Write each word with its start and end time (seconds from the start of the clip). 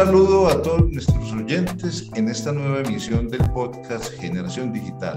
Un 0.00 0.06
saludo 0.06 0.48
a 0.48 0.62
todos 0.62 0.90
nuestros 0.90 1.32
oyentes 1.34 2.10
en 2.14 2.30
esta 2.30 2.52
nueva 2.52 2.80
emisión 2.80 3.28
del 3.28 3.42
podcast 3.50 4.10
Generación 4.14 4.72
Digital. 4.72 5.14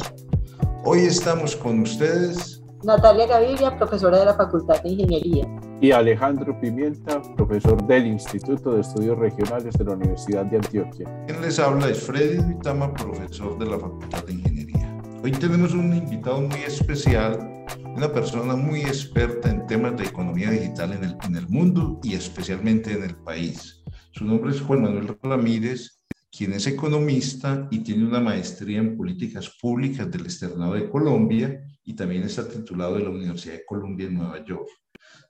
Hoy 0.83 0.99
estamos 0.99 1.55
con 1.55 1.79
ustedes 1.79 2.61
Natalia 2.83 3.25
Gaviria, 3.27 3.77
profesora 3.77 4.19
de 4.19 4.25
la 4.25 4.33
Facultad 4.33 4.83
de 4.83 4.89
Ingeniería. 4.89 5.47
Y 5.79 5.91
Alejandro 5.91 6.59
Pimienta, 6.59 7.21
profesor 7.37 7.81
del 7.87 8.07
Instituto 8.07 8.73
de 8.73 8.81
Estudios 8.81 9.17
Regionales 9.19 9.73
de 9.73 9.85
la 9.85 9.93
Universidad 9.93 10.47
de 10.47 10.57
Antioquia. 10.57 11.09
Quien 11.27 11.41
les 11.41 11.59
habla 11.59 11.87
es 11.87 12.03
Freddy 12.03 12.43
Vitama, 12.43 12.93
profesor 12.93 13.57
de 13.57 13.65
la 13.65 13.79
Facultad 13.79 14.25
de 14.25 14.33
Ingeniería. 14.33 15.01
Hoy 15.23 15.31
tenemos 15.31 15.73
un 15.73 15.95
invitado 15.95 16.41
muy 16.41 16.59
especial, 16.59 17.39
una 17.95 18.11
persona 18.11 18.57
muy 18.57 18.81
experta 18.81 19.49
en 19.49 19.65
temas 19.65 19.95
de 19.95 20.03
economía 20.03 20.51
digital 20.51 20.91
en 20.91 21.05
el, 21.05 21.17
en 21.23 21.37
el 21.37 21.47
mundo 21.47 22.01
y 22.03 22.15
especialmente 22.15 22.91
en 22.91 23.03
el 23.03 23.15
país. 23.15 23.82
Su 24.13 24.25
nombre 24.25 24.51
es 24.51 24.61
Juan 24.61 24.83
Manuel 24.83 25.17
Ramírez, 25.23 26.03
quien 26.31 26.53
es 26.53 26.67
economista 26.67 27.67
y 27.71 27.79
tiene 27.79 28.05
una 28.05 28.19
maestría 28.19 28.77
en 28.77 28.95
políticas 28.95 29.49
públicas 29.59 30.09
del 30.11 30.25
Externado 30.25 30.75
de 30.75 30.87
Colombia 30.87 31.65
y 31.83 31.95
también 31.95 32.21
está 32.21 32.47
titulado 32.47 32.95
de 32.95 33.05
la 33.05 33.09
Universidad 33.09 33.55
de 33.55 33.65
Columbia 33.65 34.05
en 34.05 34.13
Nueva 34.13 34.45
York. 34.45 34.69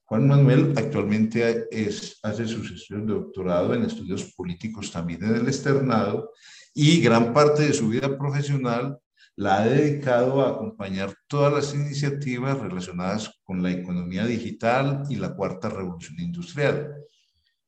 Juan 0.03 0.27
Manuel 0.27 0.73
actualmente 0.75 1.65
es, 1.71 2.19
hace 2.23 2.45
sus 2.45 2.71
estudios 2.71 3.07
de 3.07 3.13
doctorado 3.13 3.73
en 3.73 3.83
estudios 3.83 4.33
políticos 4.35 4.91
también 4.91 5.23
en 5.23 5.35
el 5.38 5.47
externado 5.47 6.31
y 6.73 6.99
gran 6.99 7.33
parte 7.33 7.63
de 7.63 7.73
su 7.73 7.88
vida 7.88 8.17
profesional 8.17 8.99
la 9.38 9.61
ha 9.61 9.65
dedicado 9.65 10.41
a 10.41 10.49
acompañar 10.49 11.15
todas 11.27 11.53
las 11.53 11.73
iniciativas 11.73 12.59
relacionadas 12.59 13.31
con 13.45 13.63
la 13.63 13.71
economía 13.71 14.25
digital 14.25 15.05
y 15.09 15.15
la 15.15 15.33
cuarta 15.33 15.69
revolución 15.69 16.19
industrial. 16.19 16.95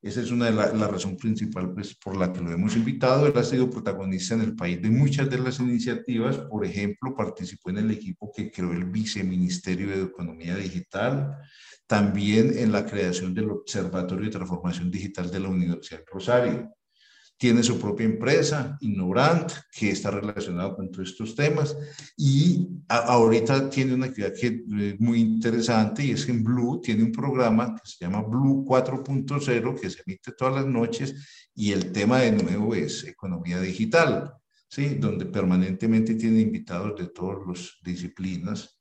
Esa 0.05 0.21
es 0.21 0.29
una 0.29 0.45
de 0.45 0.51
las 0.51 0.71
la 0.75 0.87
razón 0.87 1.17
principal 1.17 1.73
pues, 1.73 1.95
por 1.95 2.15
la 2.15 2.31
que 2.31 2.39
lo 2.39 2.51
hemos 2.51 2.75
invitado. 2.75 3.25
Él 3.25 3.33
ha 3.35 3.43
sido 3.43 3.71
protagonista 3.71 4.35
en 4.35 4.41
el 4.41 4.55
país 4.55 4.79
de 4.79 4.91
muchas 4.91 5.27
de 5.31 5.39
las 5.39 5.59
iniciativas. 5.59 6.37
Por 6.37 6.63
ejemplo, 6.63 7.15
participó 7.15 7.71
en 7.71 7.79
el 7.79 7.89
equipo 7.89 8.31
que 8.31 8.51
creó 8.51 8.71
el 8.71 8.85
Viceministerio 8.85 9.89
de 9.89 10.03
Economía 10.03 10.55
Digital. 10.57 11.35
También 11.87 12.55
en 12.55 12.71
la 12.71 12.85
creación 12.85 13.33
del 13.33 13.49
Observatorio 13.49 14.25
de 14.25 14.31
Transformación 14.31 14.91
Digital 14.91 15.31
de 15.31 15.39
la 15.39 15.49
Universidad 15.49 16.03
Rosario 16.05 16.69
tiene 17.37 17.63
su 17.63 17.79
propia 17.79 18.05
empresa, 18.05 18.77
Innobrand, 18.81 19.51
que 19.71 19.91
está 19.91 20.09
relacionado 20.11 20.75
con 20.75 20.89
todos 20.89 21.09
estos 21.09 21.35
temas 21.35 21.75
y 22.15 22.67
ahorita 22.87 23.69
tiene 23.69 23.93
una 23.93 24.05
actividad 24.05 24.33
que 24.39 24.47
es 24.47 24.53
eh, 24.53 24.95
muy 24.99 25.19
interesante 25.19 26.05
y 26.05 26.11
es 26.11 26.25
que 26.25 26.31
en 26.31 26.43
Blue 26.43 26.79
tiene 26.81 27.03
un 27.03 27.11
programa 27.11 27.75
que 27.75 27.89
se 27.89 28.05
llama 28.05 28.21
Blue 28.21 28.63
4.0 28.65 29.79
que 29.79 29.89
se 29.89 30.01
emite 30.05 30.31
todas 30.31 30.55
las 30.55 30.65
noches 30.65 31.49
y 31.53 31.73
el 31.73 31.91
tema 31.91 32.19
de 32.19 32.31
nuevo 32.31 32.73
es 32.73 33.03
economía 33.03 33.59
digital, 33.59 34.33
¿sí? 34.69 34.95
donde 34.95 35.25
permanentemente 35.25 36.15
tiene 36.15 36.39
invitados 36.39 36.97
de 36.97 37.07
todas 37.07 37.39
las 37.45 37.77
disciplinas. 37.83 38.79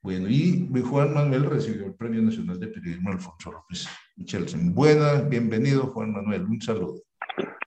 Bueno, 0.00 0.28
y 0.28 0.68
Juan 0.88 1.14
Manuel 1.14 1.46
recibió 1.46 1.86
el 1.86 1.94
Premio 1.94 2.22
Nacional 2.22 2.60
de 2.60 2.68
Periodismo 2.68 3.10
Alfonso 3.10 3.50
López 3.50 3.88
Michelsen. 4.14 4.72
Buenas, 4.72 5.28
bienvenido 5.28 5.88
Juan 5.88 6.12
Manuel, 6.12 6.44
un 6.44 6.60
saludo. 6.60 7.02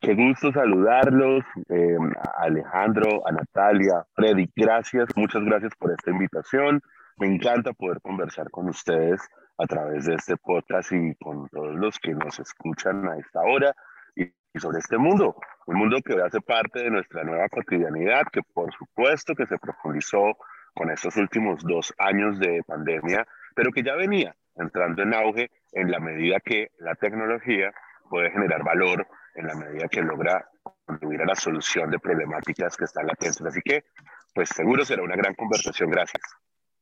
Qué 0.01 0.15
gusto 0.15 0.53
saludarlos, 0.53 1.43
eh, 1.67 1.97
a 2.15 2.43
Alejandro, 2.43 3.27
a 3.27 3.33
Natalia, 3.33 4.05
Freddy, 4.15 4.49
gracias, 4.55 5.09
muchas 5.17 5.43
gracias 5.43 5.73
por 5.77 5.91
esta 5.91 6.09
invitación. 6.09 6.81
Me 7.17 7.27
encanta 7.27 7.73
poder 7.73 7.99
conversar 7.99 8.49
con 8.49 8.69
ustedes 8.69 9.21
a 9.57 9.67
través 9.67 10.05
de 10.05 10.15
este 10.15 10.37
podcast 10.37 10.93
y 10.93 11.15
con 11.15 11.49
todos 11.49 11.75
los 11.75 11.99
que 11.99 12.13
nos 12.13 12.39
escuchan 12.39 13.09
a 13.09 13.17
esta 13.17 13.41
hora 13.41 13.75
y, 14.15 14.31
sobre 14.57 14.79
este 14.79 14.97
mundo, 14.97 15.35
un 15.67 15.75
mundo 15.75 15.97
que 16.01 16.13
hace 16.21 16.39
parte 16.39 16.79
de 16.79 16.91
nuestra 16.91 17.25
nueva 17.25 17.49
cotidianidad, 17.49 18.23
que 18.31 18.41
por 18.41 18.73
supuesto 18.73 19.35
que 19.35 19.47
se 19.47 19.57
profundizó 19.57 20.37
con 20.75 20.91
estos 20.91 21.17
últimos 21.17 21.61
dos 21.63 21.93
años 21.97 22.39
de 22.39 22.63
pandemia, 22.65 23.27
pero 23.53 23.73
que 23.73 23.83
ya 23.83 23.95
venía 23.95 24.33
entrando 24.55 25.03
en 25.03 25.13
auge 25.13 25.51
en 25.73 25.91
la 25.91 25.99
medida 25.99 26.39
que 26.39 26.69
la 26.77 26.95
tecnología 26.95 27.73
puede 28.09 28.31
generar 28.31 28.63
valor 28.63 29.07
en 29.35 29.47
la 29.47 29.55
medida 29.55 29.87
que 29.87 30.01
logra 30.01 30.49
contribuir 30.85 31.21
a 31.21 31.25
la 31.25 31.35
solución 31.35 31.89
de 31.91 31.99
problemáticas 31.99 32.75
que 32.75 32.85
están 32.85 33.07
latentes. 33.07 33.41
Así 33.41 33.61
que, 33.63 33.85
pues 34.33 34.49
seguro 34.49 34.83
será 34.83 35.03
una 35.03 35.15
gran 35.15 35.35
conversación. 35.35 35.89
Gracias. 35.89 36.23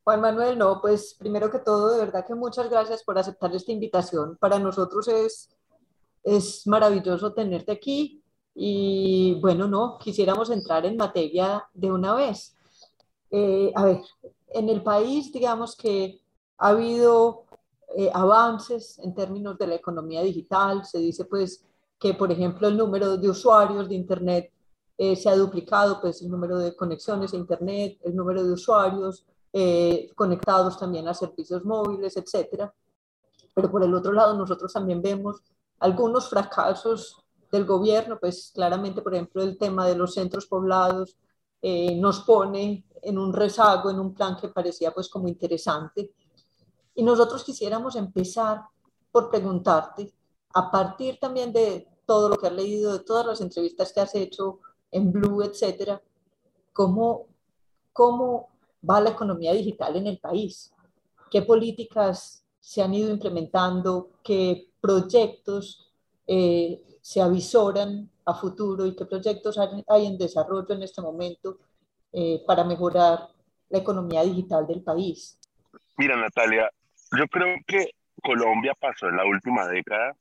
Juan 0.04 0.22
Manuel, 0.22 0.58
no, 0.58 0.80
pues 0.80 1.16
primero 1.20 1.52
que 1.52 1.60
todo, 1.60 1.92
de 1.92 2.06
verdad 2.06 2.26
que 2.26 2.34
muchas 2.34 2.70
gracias 2.70 3.04
por 3.04 3.18
aceptar 3.18 3.54
esta 3.54 3.74
invitación. 3.74 4.38
Para 4.38 4.58
nosotros 4.58 5.08
es, 5.10 5.50
es 6.24 6.66
maravilloso 6.66 7.34
tenerte 7.34 7.74
aquí 7.74 8.24
y 8.56 9.38
bueno, 9.42 9.68
no, 9.68 9.98
quisiéramos 10.00 10.50
entrar 10.50 10.86
en 10.86 10.96
materia 10.96 11.68
de 11.74 11.92
una 11.92 12.16
vez. 12.16 12.56
Eh, 13.30 13.72
a 13.76 13.84
ver, 13.84 14.00
en 14.48 14.70
el 14.70 14.82
país, 14.82 15.32
digamos 15.32 15.76
que 15.76 16.22
ha 16.58 16.70
habido 16.70 17.47
eh, 17.96 18.10
avances 18.14 19.00
en 19.00 19.14
términos 19.16 19.58
de 19.58 19.68
la 19.68 19.76
economía 19.76 20.22
digital, 20.22 20.86
se 20.86 21.00
dice 21.00 21.26
pues 21.26 21.66
que, 22.00 22.14
por 22.14 22.32
ejemplo, 22.32 22.68
el 22.68 22.78
número 22.78 23.18
de 23.18 23.30
usuarios 23.30 23.88
de 23.90 23.96
Internet 23.96 24.52
eh, 24.98 25.16
se 25.16 25.30
ha 25.30 25.36
duplicado, 25.36 26.02
pues 26.02 26.22
el 26.22 26.30
número 26.30 26.58
de 26.58 26.76
conexiones 26.76 27.34
a 27.34 27.38
Internet, 27.38 28.00
el 28.04 28.16
número 28.16 28.44
de 28.44 28.52
usuarios 28.52 29.26
eh, 29.54 30.10
conectados 30.16 30.78
también 30.78 31.08
a 31.08 31.14
servicios 31.14 31.64
móviles, 31.64 32.18
etcétera. 32.18 32.74
Pero 33.54 33.72
por 33.72 33.84
el 33.84 33.94
otro 33.94 34.12
lado, 34.12 34.36
nosotros 34.36 34.74
también 34.74 35.02
vemos 35.02 35.42
algunos 35.80 36.30
fracasos 36.30 37.24
del 37.52 37.66
gobierno, 37.66 38.20
pues 38.20 38.52
claramente, 38.54 39.02
por 39.02 39.14
ejemplo, 39.14 39.42
el 39.42 39.58
tema 39.58 39.88
de 39.88 39.96
los 39.96 40.14
centros 40.14 40.48
poblados 40.48 41.18
eh, 41.62 41.96
nos 41.96 42.22
pone 42.22 42.86
en 43.02 43.18
un 43.18 43.34
rezago, 43.34 43.90
en 43.90 44.00
un 44.00 44.14
plan 44.14 44.38
que 44.40 44.50
parecía 44.50 44.92
pues 44.92 45.10
como 45.10 45.28
interesante. 45.28 46.12
Y 46.98 47.04
nosotros 47.04 47.44
quisiéramos 47.44 47.96
empezar 47.96 48.64
por 49.12 49.30
preguntarte, 49.30 50.12
a 50.56 50.72
partir 50.72 51.20
también 51.20 51.54
de 51.54 51.88
todo 52.08 52.28
lo 52.28 52.38
que 52.38 52.48
has 52.48 52.54
leído, 52.54 52.98
de 52.98 53.06
todas 53.06 53.24
las 53.24 53.40
entrevistas 53.40 53.94
que 53.94 54.00
has 54.00 54.16
hecho 54.16 54.62
en 54.90 55.12
Blue, 55.12 55.44
etcétera, 55.44 56.02
¿cómo, 56.74 57.28
cómo 57.94 58.50
va 58.90 59.00
la 59.00 59.12
economía 59.12 59.54
digital 59.54 59.96
en 59.96 60.08
el 60.08 60.18
país? 60.18 60.74
¿Qué 61.30 61.44
políticas 61.44 62.44
se 62.60 62.82
han 62.82 62.96
ido 62.96 63.12
implementando? 63.12 64.10
¿Qué 64.24 64.72
proyectos 64.82 65.94
eh, 66.26 66.84
se 67.00 67.22
avisoran 67.22 68.10
a 68.26 68.34
futuro 68.34 68.88
y 68.88 68.96
qué 68.96 69.06
proyectos 69.06 69.60
hay 69.60 70.06
en 70.08 70.18
desarrollo 70.18 70.74
en 70.74 70.82
este 70.82 71.04
momento 71.04 71.60
eh, 72.12 72.44
para 72.48 72.64
mejorar 72.64 73.30
la 73.70 73.78
economía 73.78 74.24
digital 74.24 74.66
del 74.66 74.82
país? 74.82 75.38
Mira, 75.98 76.16
Natalia, 76.16 76.72
yo 77.16 77.28
creo 77.28 77.56
que 77.66 77.92
Colombia 78.22 78.74
pasó 78.80 79.08
en 79.08 79.18
la 79.18 79.26
última 79.26 79.66
década 79.68 80.14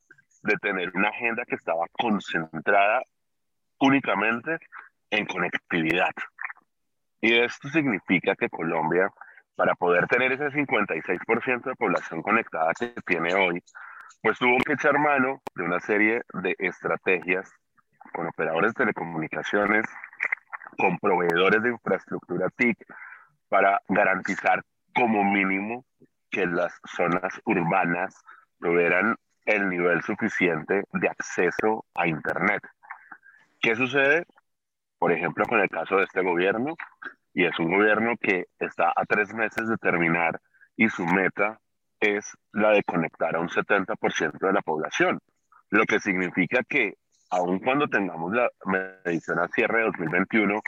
de 0.42 0.56
tener 0.58 0.91
una 0.94 1.08
agenda 1.08 1.44
que 1.44 1.56
estaba 1.56 1.86
concentrada 1.92 3.02
únicamente 3.80 4.58
en 5.10 5.26
conectividad. 5.26 6.10
Y 7.20 7.34
esto 7.34 7.69
significa 7.69 8.36
que 8.36 8.48
Colombia, 8.48 9.10
para 9.56 9.75
poder 9.75 10.06
tener 10.06 10.32
ese 10.32 10.50
56% 10.50 11.64
de 11.64 11.75
población 11.75 12.22
conectada 12.22 12.72
que 12.78 12.94
tiene 13.06 13.34
hoy, 13.34 13.62
pues 14.22 14.38
tuvo 14.38 14.58
que 14.64 14.75
echar 14.75 14.98
mano 14.98 15.42
de 15.54 15.64
una 15.64 15.80
serie 15.80 16.22
de 16.34 16.54
estrategias 16.58 17.50
con 18.12 18.26
operadores 18.26 18.75
de 18.75 18.84
telecomunicaciones, 18.84 19.84
con 20.78 20.99
proveedores 20.99 21.62
de 21.62 21.70
infraestructura 21.70 22.49
TIC, 22.50 22.78
para 23.49 23.81
garantizar 23.88 24.62
como 24.94 25.25
mínimo 25.25 25.84
que 26.31 26.46
las 26.46 26.73
zonas 26.96 27.40
urbanas 27.44 28.23
tuvieran 28.61 29.17
el 29.44 29.69
nivel 29.69 30.02
suficiente 30.02 30.84
de 30.93 31.08
acceso 31.08 31.84
a 31.94 32.06
Internet. 32.06 32.62
¿Qué 33.61 33.76
sucede? 33.76 34.26
Por 34.99 35.12
ejemplo, 35.12 35.44
con 35.46 35.61
el 35.61 35.69
caso 35.69 35.96
de 35.96 36.05
este 36.05 36.23
gobierno, 36.23 36.75
y 37.32 37.44
es 37.44 37.58
un 37.58 37.70
gobierno 37.70 38.17
que 38.20 38.46
está 38.58 38.93
a 38.94 39.05
tres 39.05 39.32
meses 39.34 39.69
de 39.69 39.76
terminar 39.76 40.40
y 40.76 40.88
su 40.88 41.06
meta 41.06 41.61
es 42.00 42.37
la 42.52 42.70
de 42.70 42.82
conectar 42.82 43.37
a 43.37 43.40
un 43.40 43.49
70% 43.49 44.38
de 44.38 44.52
la 44.52 44.62
población, 44.62 45.20
lo 45.70 45.84
que 45.84 46.00
significa 46.00 46.62
que 46.62 46.94
aun 47.31 47.58
cuando 47.58 47.88
tengamos 47.88 48.32
la 48.32 48.49
medición 48.64 49.38
a 49.40 49.49
cierre 49.49 49.78
de 49.78 49.84
2021, 49.87 50.61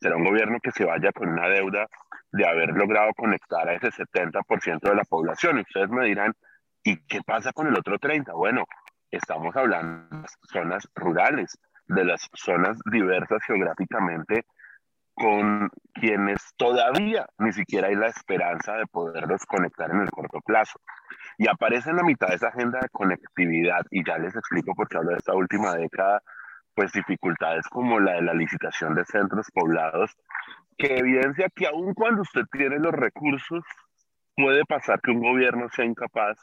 será 0.00 0.16
un 0.16 0.24
gobierno 0.24 0.58
que 0.62 0.70
se 0.70 0.84
vaya 0.84 1.12
con 1.12 1.28
una 1.28 1.48
deuda 1.48 1.88
de 2.32 2.46
haber 2.46 2.70
logrado 2.70 3.12
conectar 3.14 3.68
a 3.68 3.74
ese 3.74 3.90
70% 3.90 4.80
de 4.80 4.94
la 4.94 5.04
población. 5.04 5.58
Ustedes 5.58 5.90
me 5.90 6.06
dirán, 6.06 6.34
¿Y 6.84 6.96
qué 7.06 7.20
pasa 7.22 7.52
con 7.52 7.68
el 7.68 7.78
otro 7.78 7.98
30? 7.98 8.32
Bueno, 8.32 8.64
estamos 9.10 9.54
hablando 9.54 10.16
de 10.16 10.22
las 10.22 10.36
zonas 10.50 10.88
rurales, 10.96 11.56
de 11.86 12.04
las 12.04 12.28
zonas 12.34 12.76
diversas 12.90 13.40
geográficamente, 13.46 14.46
con 15.14 15.70
quienes 15.94 16.42
todavía 16.56 17.26
ni 17.38 17.52
siquiera 17.52 17.86
hay 17.88 17.94
la 17.94 18.08
esperanza 18.08 18.74
de 18.74 18.86
poderlos 18.86 19.44
conectar 19.46 19.90
en 19.92 20.00
el 20.00 20.10
corto 20.10 20.40
plazo. 20.40 20.80
Y 21.38 21.46
aparece 21.46 21.90
en 21.90 21.96
la 21.96 22.02
mitad 22.02 22.28
de 22.28 22.34
esa 22.34 22.48
agenda 22.48 22.80
de 22.80 22.88
conectividad, 22.88 23.82
y 23.90 24.04
ya 24.04 24.18
les 24.18 24.34
explico 24.34 24.74
por 24.74 24.88
qué 24.88 24.96
hablo 24.96 25.10
de 25.10 25.18
esta 25.18 25.34
última 25.34 25.76
década, 25.76 26.20
pues 26.74 26.90
dificultades 26.92 27.68
como 27.68 28.00
la 28.00 28.14
de 28.14 28.22
la 28.22 28.34
licitación 28.34 28.96
de 28.96 29.04
centros 29.04 29.46
poblados, 29.52 30.16
que 30.78 30.98
evidencia 30.98 31.48
que 31.54 31.66
aun 31.66 31.94
cuando 31.94 32.22
usted 32.22 32.42
tiene 32.50 32.78
los 32.78 32.92
recursos, 32.92 33.64
puede 34.36 34.64
pasar 34.64 35.00
que 35.00 35.10
un 35.10 35.20
gobierno 35.20 35.68
sea 35.74 35.84
incapaz 35.84 36.38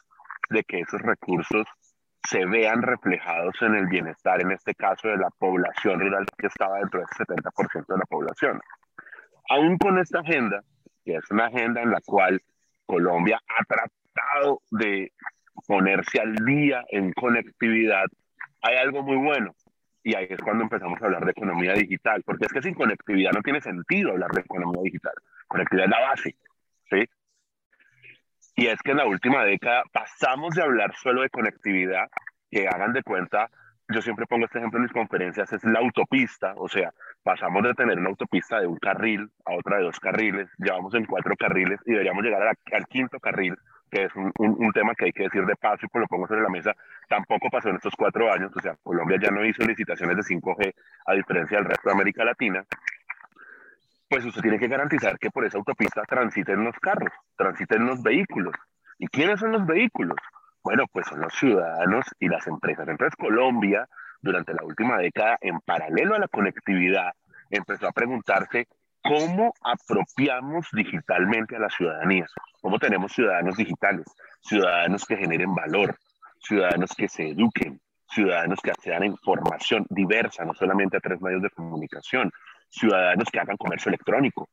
de 0.50 0.64
que 0.64 0.82
esos 0.82 1.02
recursos 1.02 1.68
se 2.28 2.46
vean 2.46 2.82
reflejados 2.82 3.56
en 3.62 3.76
el 3.76 3.88
bienestar, 3.88 4.42
en 4.42 4.52
este 4.52 4.76
caso 4.76 5.08
de 5.08 5.18
la 5.18 5.30
población 5.38 6.00
rural 6.00 6.26
que 6.38 6.48
estaba 6.48 6.78
dentro 6.80 7.00
del 7.00 7.08
70% 7.08 7.86
de 7.88 7.98
la 7.98 8.06
población. 8.06 8.62
Aún 9.50 9.78
con 9.78 9.98
esta 10.00 10.20
agenda, 10.20 10.62
que 11.04 11.16
es 11.16 11.32
una 11.32 11.48
agenda 11.48 11.82
en 11.82 11.92
la 11.92 12.02
cual 12.06 12.42
Colombia 12.86 13.40
ha 13.48 13.64
tratado 13.66 14.62
de 14.72 15.12
ponerse 15.66 16.20
al 16.20 16.36
día 16.46 16.84
en 16.90 17.14
conectividad, 17.14 18.06
hay 18.62 18.78
algo 18.78 19.02
muy 19.02 19.18
bueno. 19.18 19.56
Y 20.04 20.16
ahí 20.16 20.28
es 20.30 20.40
cuando 20.42 20.64
empezamos 20.64 21.02
a 21.02 21.06
hablar 21.06 21.26
de 21.26 21.32
economía 21.32 21.74
digital, 21.74 22.24
porque 22.24 22.46
es 22.46 22.54
que 22.54 22.62
sin 22.62 22.74
conectividad 22.74 23.32
no 23.34 23.42
tiene 23.42 23.62
sentido 23.62 24.12
hablar 24.12 24.32
de 24.32 24.42
economía 24.42 24.82
digital. 24.84 25.14
Conectividad 25.48 25.86
es 25.86 25.92
la 25.92 26.08
base, 26.08 26.36
¿sí? 26.90 27.10
Y 28.56 28.68
es 28.68 28.82
que 28.82 28.92
en 28.92 28.98
la 28.98 29.06
última 29.06 29.44
década 29.44 29.84
pasamos 29.92 30.56
de 30.56 30.64
hablar 30.64 30.94
solo 30.96 31.22
de 31.22 31.30
conectividad, 31.30 32.08
que 32.50 32.68
hagan 32.68 32.94
de 32.94 33.04
cuenta, 33.04 33.50
yo 33.90 34.02
siempre 34.02 34.26
pongo 34.28 34.46
este 34.46 34.60
ejemplo 34.60 34.78
en 34.78 34.84
mis 34.84 34.94
conferencias, 34.94 35.52
es 35.52 35.64
la 35.64 35.80
autopista, 35.80 36.54
o 36.58 36.70
sea, 36.70 36.94
pasamos 37.24 37.64
de 37.64 37.74
tener 37.74 37.98
una 37.98 38.10
autopista 38.10 38.60
de 38.60 38.68
un 38.68 38.78
carril 38.78 39.30
a 39.46 39.56
otra 39.56 39.78
de 39.78 39.84
dos 39.84 40.00
carriles, 40.00 40.48
llevamos 40.58 40.94
en 40.94 41.06
cuatro 41.06 41.36
carriles 41.36 41.80
y 41.86 41.92
deberíamos 41.92 42.24
llegar 42.24 42.44
al 42.48 42.88
quinto 42.88 43.20
carril, 43.20 43.56
que 43.90 44.04
es 44.04 44.16
un, 44.16 44.32
un, 44.38 44.72
tema 44.72 44.94
que 44.94 45.06
hay 45.06 45.12
que 45.12 45.24
decir 45.24 45.44
de 45.46 45.56
paso 45.56 45.86
y 45.86 45.90
pues 45.90 46.02
lo 46.02 46.08
pongo 46.08 46.28
sobre 46.28 46.42
la 46.42 46.50
mesa, 46.50 46.76
tampoco 47.08 47.50
pasó 47.50 47.70
en 47.70 47.78
estos 47.78 47.96
cuatro 47.98 48.32
años, 48.32 48.52
o 48.56 48.62
sea, 48.62 48.76
Colombia 48.84 49.18
ya 49.20 49.32
no 49.32 49.44
hizo 49.44 49.64
licitaciones 49.64 50.16
de 50.18 50.36
5G 50.36 50.74
a 51.08 51.14
diferencia 51.14 51.58
del 51.58 51.66
resto 51.66 51.90
de 51.90 51.94
América 51.94 52.24
Latina, 52.24 52.64
pues 54.08 54.26
usted 54.26 54.42
tiene 54.42 54.60
que 54.60 54.68
garantizar 54.68 55.18
que 55.18 55.32
por 55.32 55.46
esa 55.46 55.58
autopista 55.58 56.04
transiten 56.04 56.64
los 56.64 56.76
carros, 56.80 57.14
transiten 57.36 57.86
los 57.86 58.02
vehículos. 58.02 58.56
¿Y 58.98 59.08
quiénes 59.08 59.40
son 59.40 59.52
los 59.52 59.66
vehículos? 59.66 60.18
Bueno, 60.70 60.86
pues 60.94 61.08
son 61.08 61.22
los 61.22 61.34
ciudadanos 61.34 62.06
y 62.20 62.28
las 62.28 62.46
empresas. 62.46 62.88
Entonces 62.88 63.16
Colombia, 63.16 63.90
durante 64.22 64.54
la 64.54 64.64
última 64.64 65.00
década, 65.00 65.36
en 65.42 65.60
paralelo 65.62 66.14
a 66.14 66.20
la 66.20 66.28
conectividad, 66.28 67.12
empezó 67.50 67.88
a 67.88 67.92
preguntarse 67.92 68.68
cómo 69.02 69.52
apropiamos 69.64 70.68
digitalmente 70.72 71.56
a 71.56 71.60
la 71.62 71.72
ciudadanía, 71.72 72.28
cómo 72.62 72.78
tenemos 72.78 73.14
ciudadanos 73.14 73.58
digitales, 73.58 74.06
ciudadanos 74.42 75.06
que 75.06 75.18
generen 75.18 75.56
valor, 75.56 75.98
ciudadanos 76.40 76.92
que 76.96 77.10
se 77.10 77.30
eduquen, 77.30 77.82
ciudadanos 78.08 78.60
que 78.62 78.70
accedan 78.70 79.02
a 79.02 79.08
información 79.08 79.88
diversa, 79.90 80.46
no 80.46 80.54
solamente 80.54 80.98
a 80.98 81.00
tres 81.00 81.20
medios 81.20 81.42
de 81.42 81.50
comunicación, 81.50 82.32
ciudadanos 82.70 83.28
que 83.32 83.40
hagan 83.40 83.58
comercio 83.58 83.90
electrónico. 83.90 84.48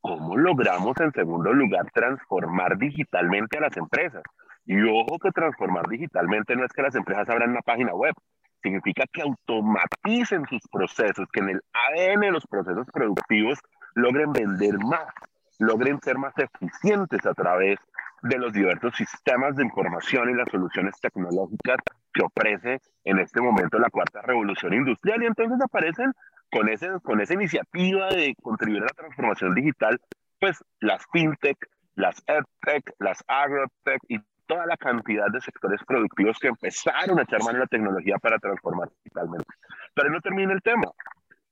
¿Cómo 0.00 0.36
logramos, 0.36 0.98
en 0.98 1.12
segundo 1.12 1.52
lugar, 1.52 1.88
transformar 1.94 2.76
digitalmente 2.78 3.58
a 3.58 3.60
las 3.60 3.76
empresas? 3.76 4.24
Y 4.70 4.80
ojo 4.82 5.18
que 5.18 5.32
transformar 5.32 5.88
digitalmente 5.88 6.54
no 6.54 6.64
es 6.64 6.72
que 6.72 6.82
las 6.82 6.94
empresas 6.94 7.28
abran 7.28 7.50
una 7.50 7.60
página 7.60 7.92
web, 7.92 8.14
significa 8.62 9.02
que 9.12 9.22
automaticen 9.22 10.46
sus 10.46 10.62
procesos, 10.70 11.26
que 11.32 11.40
en 11.40 11.48
el 11.48 11.60
ADN 11.72 12.32
los 12.32 12.46
procesos 12.46 12.86
productivos 12.92 13.58
logren 13.96 14.32
vender 14.32 14.78
más, 14.78 15.12
logren 15.58 16.00
ser 16.00 16.18
más 16.18 16.34
eficientes 16.38 17.26
a 17.26 17.34
través 17.34 17.80
de 18.22 18.38
los 18.38 18.52
diversos 18.52 18.94
sistemas 18.94 19.56
de 19.56 19.64
información 19.64 20.30
y 20.30 20.34
las 20.34 20.48
soluciones 20.48 20.94
tecnológicas 21.00 21.78
que 22.14 22.22
ofrece 22.22 22.78
en 23.02 23.18
este 23.18 23.40
momento 23.40 23.76
la 23.76 23.90
cuarta 23.90 24.22
revolución 24.22 24.72
industrial. 24.72 25.20
Y 25.24 25.26
entonces 25.26 25.60
aparecen 25.60 26.12
con, 26.52 26.68
ese, 26.68 26.90
con 27.02 27.20
esa 27.20 27.34
iniciativa 27.34 28.06
de 28.10 28.36
contribuir 28.40 28.84
a 28.84 28.86
la 28.86 28.92
transformación 28.92 29.52
digital, 29.52 30.00
pues 30.38 30.62
las 30.78 31.04
fintech, 31.12 31.58
las 31.96 32.22
edtech, 32.28 32.94
las 33.00 33.24
agrotech 33.26 34.00
y 34.06 34.20
toda 34.50 34.66
la 34.66 34.76
cantidad 34.76 35.28
de 35.30 35.40
sectores 35.40 35.80
productivos 35.86 36.36
que 36.40 36.48
empezaron 36.48 37.20
a 37.20 37.22
echar 37.22 37.40
mano 37.44 37.58
a 37.58 37.60
la 37.60 37.66
tecnología 37.66 38.16
para 38.18 38.36
transformar 38.38 38.88
digitalmente. 39.04 39.46
Pero 39.94 40.10
no 40.10 40.20
termina 40.20 40.52
el 40.52 40.60
tema. 40.60 40.90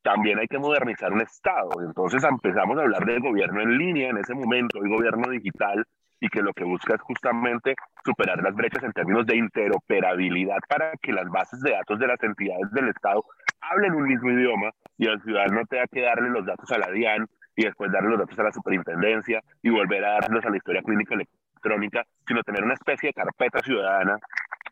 También 0.02 0.40
hay 0.40 0.48
que 0.48 0.58
modernizar 0.58 1.12
un 1.12 1.20
Estado. 1.20 1.70
Entonces 1.80 2.24
empezamos 2.24 2.76
a 2.76 2.82
hablar 2.82 3.04
de 3.04 3.20
gobierno 3.20 3.62
en 3.62 3.78
línea 3.78 4.10
en 4.10 4.18
ese 4.18 4.34
momento, 4.34 4.82
el 4.82 4.88
gobierno 4.88 5.30
digital, 5.30 5.84
y 6.20 6.28
que 6.28 6.42
lo 6.42 6.52
que 6.52 6.64
busca 6.64 6.96
es 6.96 7.00
justamente 7.02 7.76
superar 8.04 8.42
las 8.42 8.56
brechas 8.56 8.82
en 8.82 8.92
términos 8.92 9.24
de 9.26 9.36
interoperabilidad 9.36 10.58
para 10.68 10.90
que 11.00 11.12
las 11.12 11.28
bases 11.28 11.60
de 11.60 11.70
datos 11.70 12.00
de 12.00 12.08
las 12.08 12.20
entidades 12.24 12.68
del 12.72 12.88
Estado 12.88 13.22
hablen 13.60 13.94
un 13.94 14.08
mismo 14.08 14.32
idioma 14.32 14.72
y 14.96 15.06
el 15.06 15.22
ciudadano 15.22 15.64
tenga 15.66 15.86
que 15.86 16.02
darle 16.02 16.30
los 16.30 16.44
datos 16.44 16.68
a 16.72 16.78
la 16.78 16.90
DIAN 16.90 17.28
y 17.54 17.64
después 17.64 17.92
darle 17.92 18.10
los 18.10 18.18
datos 18.18 18.38
a 18.40 18.42
la 18.42 18.52
superintendencia 18.52 19.40
y 19.62 19.70
volver 19.70 20.04
a 20.04 20.18
darlos 20.20 20.44
a 20.44 20.50
la 20.50 20.56
historia 20.56 20.82
clínica 20.82 21.14
electrónica, 21.58 22.04
sino 22.26 22.42
tener 22.42 22.64
una 22.64 22.74
especie 22.74 23.08
de 23.08 23.14
carpeta 23.14 23.60
ciudadana 23.60 24.18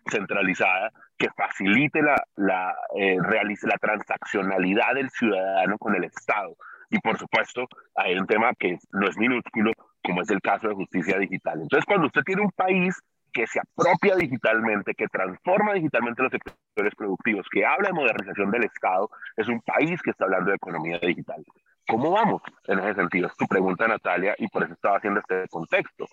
centralizada 0.08 0.90
que 1.18 1.28
facilite 1.30 2.00
la, 2.02 2.22
la, 2.36 2.74
eh, 2.96 3.16
la 3.18 3.78
transaccionalidad 3.78 4.94
del 4.94 5.10
ciudadano 5.10 5.78
con 5.78 5.94
el 5.94 6.04
Estado. 6.04 6.56
Y 6.90 7.00
por 7.00 7.18
supuesto, 7.18 7.66
hay 7.96 8.16
un 8.16 8.26
tema 8.26 8.52
que 8.58 8.78
no 8.92 9.08
es 9.08 9.16
minúsculo, 9.18 9.72
como 10.04 10.22
es 10.22 10.30
el 10.30 10.40
caso 10.40 10.68
de 10.68 10.74
justicia 10.74 11.18
digital. 11.18 11.60
Entonces, 11.62 11.84
cuando 11.84 12.06
usted 12.06 12.22
tiene 12.22 12.42
un 12.42 12.52
país 12.52 12.96
que 13.32 13.46
se 13.46 13.60
apropia 13.60 14.14
digitalmente, 14.16 14.94
que 14.94 15.08
transforma 15.08 15.74
digitalmente 15.74 16.22
los 16.22 16.32
sectores 16.32 16.94
productivos, 16.94 17.46
que 17.50 17.66
habla 17.66 17.88
de 17.88 17.94
modernización 17.94 18.50
del 18.50 18.64
Estado, 18.64 19.10
es 19.36 19.48
un 19.48 19.60
país 19.60 20.00
que 20.00 20.10
está 20.10 20.24
hablando 20.24 20.50
de 20.50 20.56
economía 20.56 20.98
digital. 20.98 21.44
¿Cómo 21.88 22.10
vamos 22.12 22.42
en 22.66 22.78
ese 22.78 22.94
sentido? 22.94 23.28
Es 23.28 23.36
tu 23.36 23.46
pregunta, 23.46 23.86
Natalia, 23.86 24.34
y 24.38 24.48
por 24.48 24.62
eso 24.62 24.72
estaba 24.72 24.96
haciendo 24.96 25.20
este 25.20 25.46
contexto. 25.48 26.06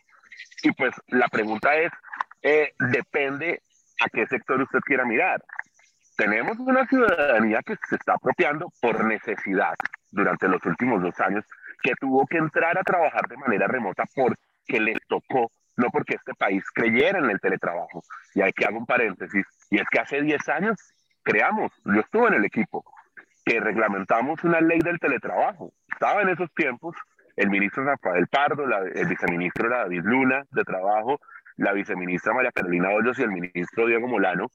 Y 0.64 0.72
pues 0.72 0.94
la 1.08 1.28
pregunta 1.28 1.76
es, 1.76 1.92
eh, 2.42 2.74
depende 2.80 3.62
a 4.04 4.10
qué 4.10 4.26
sector 4.28 4.62
usted 4.62 4.80
quiera 4.80 5.06
mirar. 5.06 5.44
Tenemos 6.16 6.58
una 6.60 6.88
ciudadanía 6.88 7.62
que 7.66 7.76
se 7.90 7.96
está 7.96 8.14
apropiando 8.14 8.72
por 8.82 9.04
necesidad 9.04 9.76
durante 10.12 10.48
los 10.48 10.64
últimos 10.66 11.02
dos 11.02 11.20
años, 11.20 11.44
que 11.82 11.94
tuvo 12.00 12.26
que 12.28 12.38
entrar 12.38 12.78
a 12.78 12.84
trabajar 12.84 13.28
de 13.28 13.38
manera 13.38 13.68
remota 13.68 14.06
porque 14.16 14.80
le 14.80 14.96
tocó 15.08 15.52
no 15.76 15.90
porque 15.90 16.16
este 16.16 16.34
país 16.36 16.64
creyera 16.74 17.20
en 17.20 17.30
el 17.30 17.40
teletrabajo. 17.40 18.04
Y 18.36 18.42
hay 18.42 18.54
que 18.54 18.66
hago 18.66 18.78
un 18.78 18.86
paréntesis, 18.86 19.46
y 19.70 19.80
es 19.80 19.88
que 19.90 20.00
hace 20.00 20.22
10 20.22 20.50
años 20.50 20.78
creamos, 21.24 21.72
yo 21.84 22.00
estuve 22.00 22.28
en 22.28 22.36
el 22.36 22.46
equipo, 22.46 22.86
que 23.44 23.60
reglamentamos 23.60 24.44
una 24.44 24.62
ley 24.62 24.80
del 24.80 25.00
teletrabajo. 25.00 25.74
Estaba 25.92 26.22
en 26.22 26.30
esos 26.30 26.54
tiempos 26.54 26.96
el 27.36 27.50
ministro 27.50 27.84
Rafael 27.84 28.28
Pardo, 28.28 28.64
el 28.64 29.08
viceministro 29.08 29.70
David 29.70 30.02
Luna 30.04 30.44
de 30.52 30.64
Trabajo, 30.64 31.20
la 31.58 31.74
viceministra 31.74 32.34
María 32.34 32.52
Carolina 32.52 32.90
Hoyos 32.90 33.18
y 33.20 33.24
el 33.24 33.32
ministro 33.32 33.88
Diego 33.88 34.08
Molano, 34.08 34.48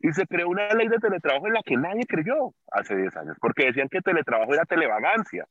y 0.00 0.12
se 0.12 0.26
creó 0.26 0.48
una 0.48 0.68
ley 0.68 0.88
de 0.88 0.98
teletrabajo 0.98 1.46
en 1.46 1.54
la 1.54 1.62
que 1.64 1.76
nadie 1.76 2.04
creyó 2.06 2.52
hace 2.70 2.96
10 2.96 3.16
años, 3.16 3.36
porque 3.40 3.66
decían 3.66 3.88
que 3.88 4.00
teletrabajo 4.00 4.52
era 4.52 4.64
televagancia, 4.64 5.46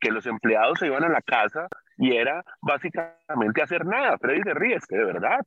que 0.00 0.10
los 0.10 0.26
empleados 0.26 0.78
se 0.78 0.86
iban 0.86 1.04
a 1.04 1.08
la 1.08 1.20
casa 1.22 1.68
y 1.98 2.16
era 2.16 2.44
básicamente 2.62 3.62
hacer 3.62 3.84
nada. 3.84 4.16
Freddy 4.18 4.42
se 4.42 4.54
ríe, 4.54 4.78
que 4.88 4.96
de 4.96 5.04
verdad, 5.04 5.40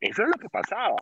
eso 0.00 0.22
es 0.22 0.28
lo 0.28 0.34
que 0.34 0.48
pasaba. 0.48 0.96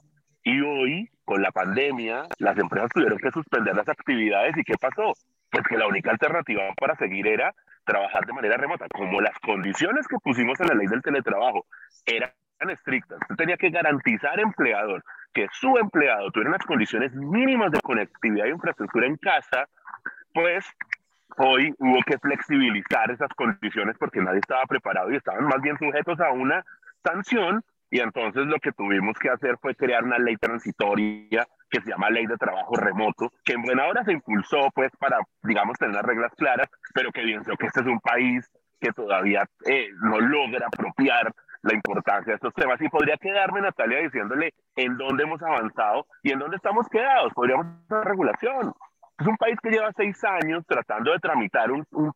Y 0.44 0.60
hoy, 0.60 1.08
con 1.24 1.42
la 1.42 1.50
pandemia, 1.50 2.24
las 2.38 2.58
empresas 2.58 2.90
tuvieron 2.94 3.18
que 3.18 3.30
suspender 3.30 3.74
las 3.74 3.88
actividades. 3.88 4.56
¿Y 4.56 4.64
qué 4.64 4.74
pasó? 4.80 5.12
Pues 5.52 5.64
que 5.68 5.76
la 5.76 5.86
única 5.86 6.10
alternativa 6.10 6.62
para 6.80 6.96
seguir 6.96 7.26
era 7.26 7.54
trabajar 7.84 8.24
de 8.26 8.32
manera 8.32 8.56
remota. 8.56 8.86
Como 8.88 9.20
las 9.20 9.38
condiciones 9.40 10.08
que 10.08 10.16
pusimos 10.18 10.58
en 10.60 10.68
la 10.68 10.74
ley 10.74 10.86
del 10.86 11.02
teletrabajo 11.02 11.66
eran 12.06 12.32
estrictas, 12.70 13.18
usted 13.20 13.36
tenía 13.36 13.56
que 13.56 13.70
garantizar 13.70 14.40
empleador 14.40 15.04
que 15.34 15.46
su 15.52 15.76
empleado 15.78 16.30
tuviera 16.30 16.50
unas 16.50 16.66
condiciones 16.66 17.12
mínimas 17.14 17.70
de 17.70 17.80
conectividad 17.80 18.46
e 18.46 18.50
infraestructura 18.50 19.06
en 19.06 19.16
casa, 19.16 19.66
pues 20.32 20.64
hoy 21.38 21.74
hubo 21.78 22.02
que 22.06 22.18
flexibilizar 22.18 23.10
esas 23.10 23.30
condiciones 23.34 23.96
porque 23.98 24.20
nadie 24.20 24.40
estaba 24.40 24.64
preparado 24.66 25.10
y 25.10 25.16
estaban 25.16 25.44
más 25.44 25.60
bien 25.60 25.76
sujetos 25.78 26.20
a 26.20 26.30
una 26.30 26.64
sanción 27.02 27.62
y 27.92 28.00
entonces 28.00 28.46
lo 28.46 28.58
que 28.58 28.72
tuvimos 28.72 29.18
que 29.18 29.28
hacer 29.28 29.58
fue 29.58 29.74
crear 29.74 30.02
una 30.02 30.16
ley 30.16 30.38
transitoria 30.38 31.46
que 31.68 31.82
se 31.82 31.90
llama 31.90 32.08
Ley 32.08 32.24
de 32.26 32.38
Trabajo 32.38 32.74
Remoto, 32.74 33.30
que 33.44 33.52
en 33.52 33.60
buena 33.60 33.86
hora 33.86 34.02
se 34.02 34.12
impulsó 34.12 34.70
pues 34.74 34.90
para, 34.98 35.18
digamos, 35.42 35.76
tener 35.76 35.96
las 35.96 36.04
reglas 36.04 36.32
claras, 36.34 36.70
pero 36.94 37.12
que 37.12 37.20
evidenció 37.20 37.54
que 37.58 37.66
este 37.66 37.80
es 37.80 37.86
un 37.86 38.00
país 38.00 38.50
que 38.80 38.92
todavía 38.92 39.44
eh, 39.66 39.88
no 40.00 40.18
logra 40.20 40.68
apropiar 40.68 41.34
la 41.60 41.74
importancia 41.74 42.30
de 42.32 42.36
estos 42.36 42.54
temas. 42.54 42.80
Y 42.80 42.88
podría 42.88 43.18
quedarme, 43.18 43.60
Natalia, 43.60 43.98
diciéndole 43.98 44.54
en 44.74 44.96
dónde 44.96 45.24
hemos 45.24 45.42
avanzado 45.42 46.06
y 46.22 46.32
en 46.32 46.38
dónde 46.38 46.56
estamos 46.56 46.88
quedados. 46.88 47.30
Podríamos 47.34 47.66
hacer 47.90 48.04
regulación. 48.08 48.72
Es 49.18 49.26
un 49.26 49.36
país 49.36 49.58
que 49.62 49.70
lleva 49.70 49.92
seis 49.94 50.18
años 50.24 50.64
tratando 50.66 51.12
de 51.12 51.18
tramitar 51.18 51.68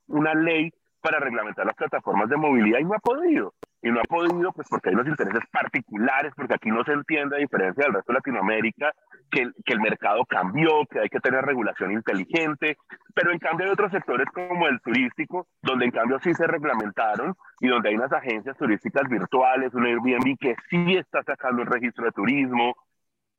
una 0.06 0.32
ley 0.32 0.72
para 1.02 1.20
reglamentar 1.20 1.66
las 1.66 1.76
plataformas 1.76 2.30
de 2.30 2.38
movilidad 2.38 2.78
y 2.78 2.84
no 2.84 2.94
ha 2.94 2.98
podido. 2.98 3.52
Y 3.82 3.90
no 3.90 4.00
ha 4.00 4.04
podido, 4.04 4.52
pues 4.52 4.66
porque 4.68 4.88
hay 4.88 4.94
unos 4.94 5.08
intereses 5.08 5.44
particulares, 5.50 6.32
porque 6.34 6.54
aquí 6.54 6.70
no 6.70 6.82
se 6.84 6.92
entiende, 6.92 7.36
a 7.36 7.40
diferencia 7.40 7.84
del 7.84 7.94
resto 7.94 8.12
de 8.12 8.18
Latinoamérica, 8.18 8.92
que, 9.30 9.50
que, 9.64 9.72
el 9.72 9.80
mercado 9.80 10.24
cambió, 10.24 10.84
que 10.90 11.00
hay 11.00 11.08
que 11.08 11.20
tener 11.20 11.44
regulación 11.44 11.92
inteligente, 11.92 12.76
pero 13.14 13.32
en 13.32 13.38
cambio 13.38 13.66
hay 13.66 13.72
otros 13.72 13.92
sectores 13.92 14.26
como 14.32 14.66
el 14.68 14.80
turístico, 14.80 15.46
donde 15.62 15.86
en 15.86 15.90
cambio 15.90 16.18
sí 16.20 16.32
se 16.34 16.46
reglamentaron 16.46 17.34
y 17.60 17.68
donde 17.68 17.90
hay 17.90 17.96
unas 17.96 18.12
agencias 18.12 18.56
turísticas 18.56 19.08
virtuales, 19.08 19.74
un 19.74 19.86
Airbnb 19.86 20.36
que 20.38 20.56
sí 20.70 20.96
está 20.96 21.22
sacando 21.22 21.62
el 21.62 21.68
registro 21.68 22.04
de 22.04 22.12
turismo, 22.12 22.74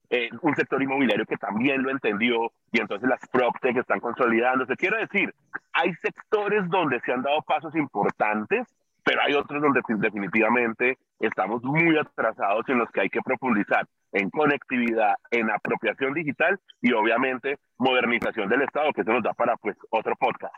eh, 0.09 0.29
un 0.41 0.55
sector 0.55 0.81
inmobiliario 0.81 1.25
que 1.25 1.35
también 1.35 1.83
lo 1.83 1.89
entendió 1.89 2.51
y 2.71 2.79
entonces 2.79 3.09
las 3.09 3.19
PropTech 3.27 3.77
están 3.77 3.99
consolidándose. 3.99 4.77
Quiero 4.77 4.97
decir, 4.97 5.33
hay 5.73 5.93
sectores 5.95 6.69
donde 6.69 6.99
se 7.01 7.11
han 7.11 7.23
dado 7.23 7.41
pasos 7.41 7.75
importantes 7.75 8.65
pero 9.07 9.21
hay 9.25 9.33
otros 9.35 9.61
donde 9.61 9.79
definitivamente 9.99 10.97
estamos 11.21 11.63
muy 11.63 11.97
atrasados 11.97 12.67
en 12.67 12.79
los 12.79 12.91
que 12.91 12.99
hay 12.99 13.09
que 13.09 13.21
profundizar 13.21 13.87
en 14.11 14.29
conectividad, 14.29 15.15
en 15.31 15.49
apropiación 15.49 16.13
digital 16.13 16.59
y 16.81 16.91
obviamente 16.91 17.57
modernización 17.77 18.49
del 18.49 18.63
Estado, 18.63 18.91
que 18.93 19.05
se 19.05 19.09
nos 19.09 19.23
da 19.23 19.33
para 19.33 19.55
pues 19.55 19.77
otro 19.91 20.13
podcast. 20.19 20.53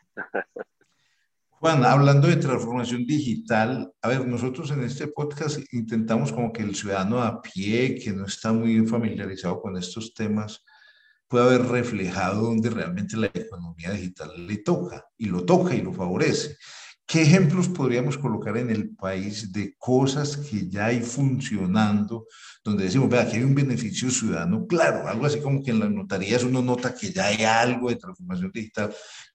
Juan, 1.60 1.86
hablando 1.86 2.28
de 2.28 2.38
transformación 2.38 3.06
digital, 3.06 3.92
a 4.02 4.08
ver, 4.08 4.26
nosotros 4.26 4.72
en 4.72 4.82
este 4.84 5.08
podcast 5.10 5.60
intentamos 5.72 6.32
como 6.32 6.52
que 6.52 6.64
el 6.64 6.74
ciudadano 6.74 7.22
a 7.22 7.44
pie, 7.44 8.00
que 8.04 8.14
no 8.14 8.26
está 8.26 8.52
muy 8.52 8.80
familiarizado 8.88 9.62
con 9.62 9.78
estos 9.78 10.16
temas, 10.16 10.66
pueda 11.28 11.46
haber 11.46 11.68
reflejado 11.68 12.42
donde 12.46 12.72
realmente 12.72 13.16
la 13.16 13.28
economía 13.28 13.92
digital 13.92 14.32
le 14.48 14.58
toca 14.58 15.06
y 15.18 15.26
lo 15.26 15.46
toca 15.46 15.76
y 15.76 15.84
lo 15.84 15.94
favorece. 15.94 16.58
¿Qué 17.10 17.24
ejemplos 17.24 17.68
podríamos 17.68 18.20
colocar 18.20 18.56
en 18.58 18.70
el 18.70 18.96
país 18.96 19.52
de 19.52 19.74
cosas 19.80 20.38
que 20.38 20.70
ya 20.70 20.86
hay 20.86 21.02
funcionando, 21.02 22.28
donde 22.64 22.84
decimos, 22.84 23.10
vea, 23.10 23.24
aquí 23.24 23.38
hay 23.38 23.44
un 23.44 23.56
beneficio 23.56 24.12
ciudadano? 24.12 24.68
Claro, 24.68 25.08
algo 25.08 25.26
así 25.26 25.42
como 25.42 25.64
que 25.64 25.72
en 25.72 25.80
las 25.80 25.90
notarías 25.90 26.44
uno 26.44 26.62
nota 26.62 26.94
que 26.94 27.12
ya 27.12 27.26
hay 27.26 27.44
algo 27.44 27.90
de 27.90 27.96
transformación 27.96 28.52
digital. 28.54 28.94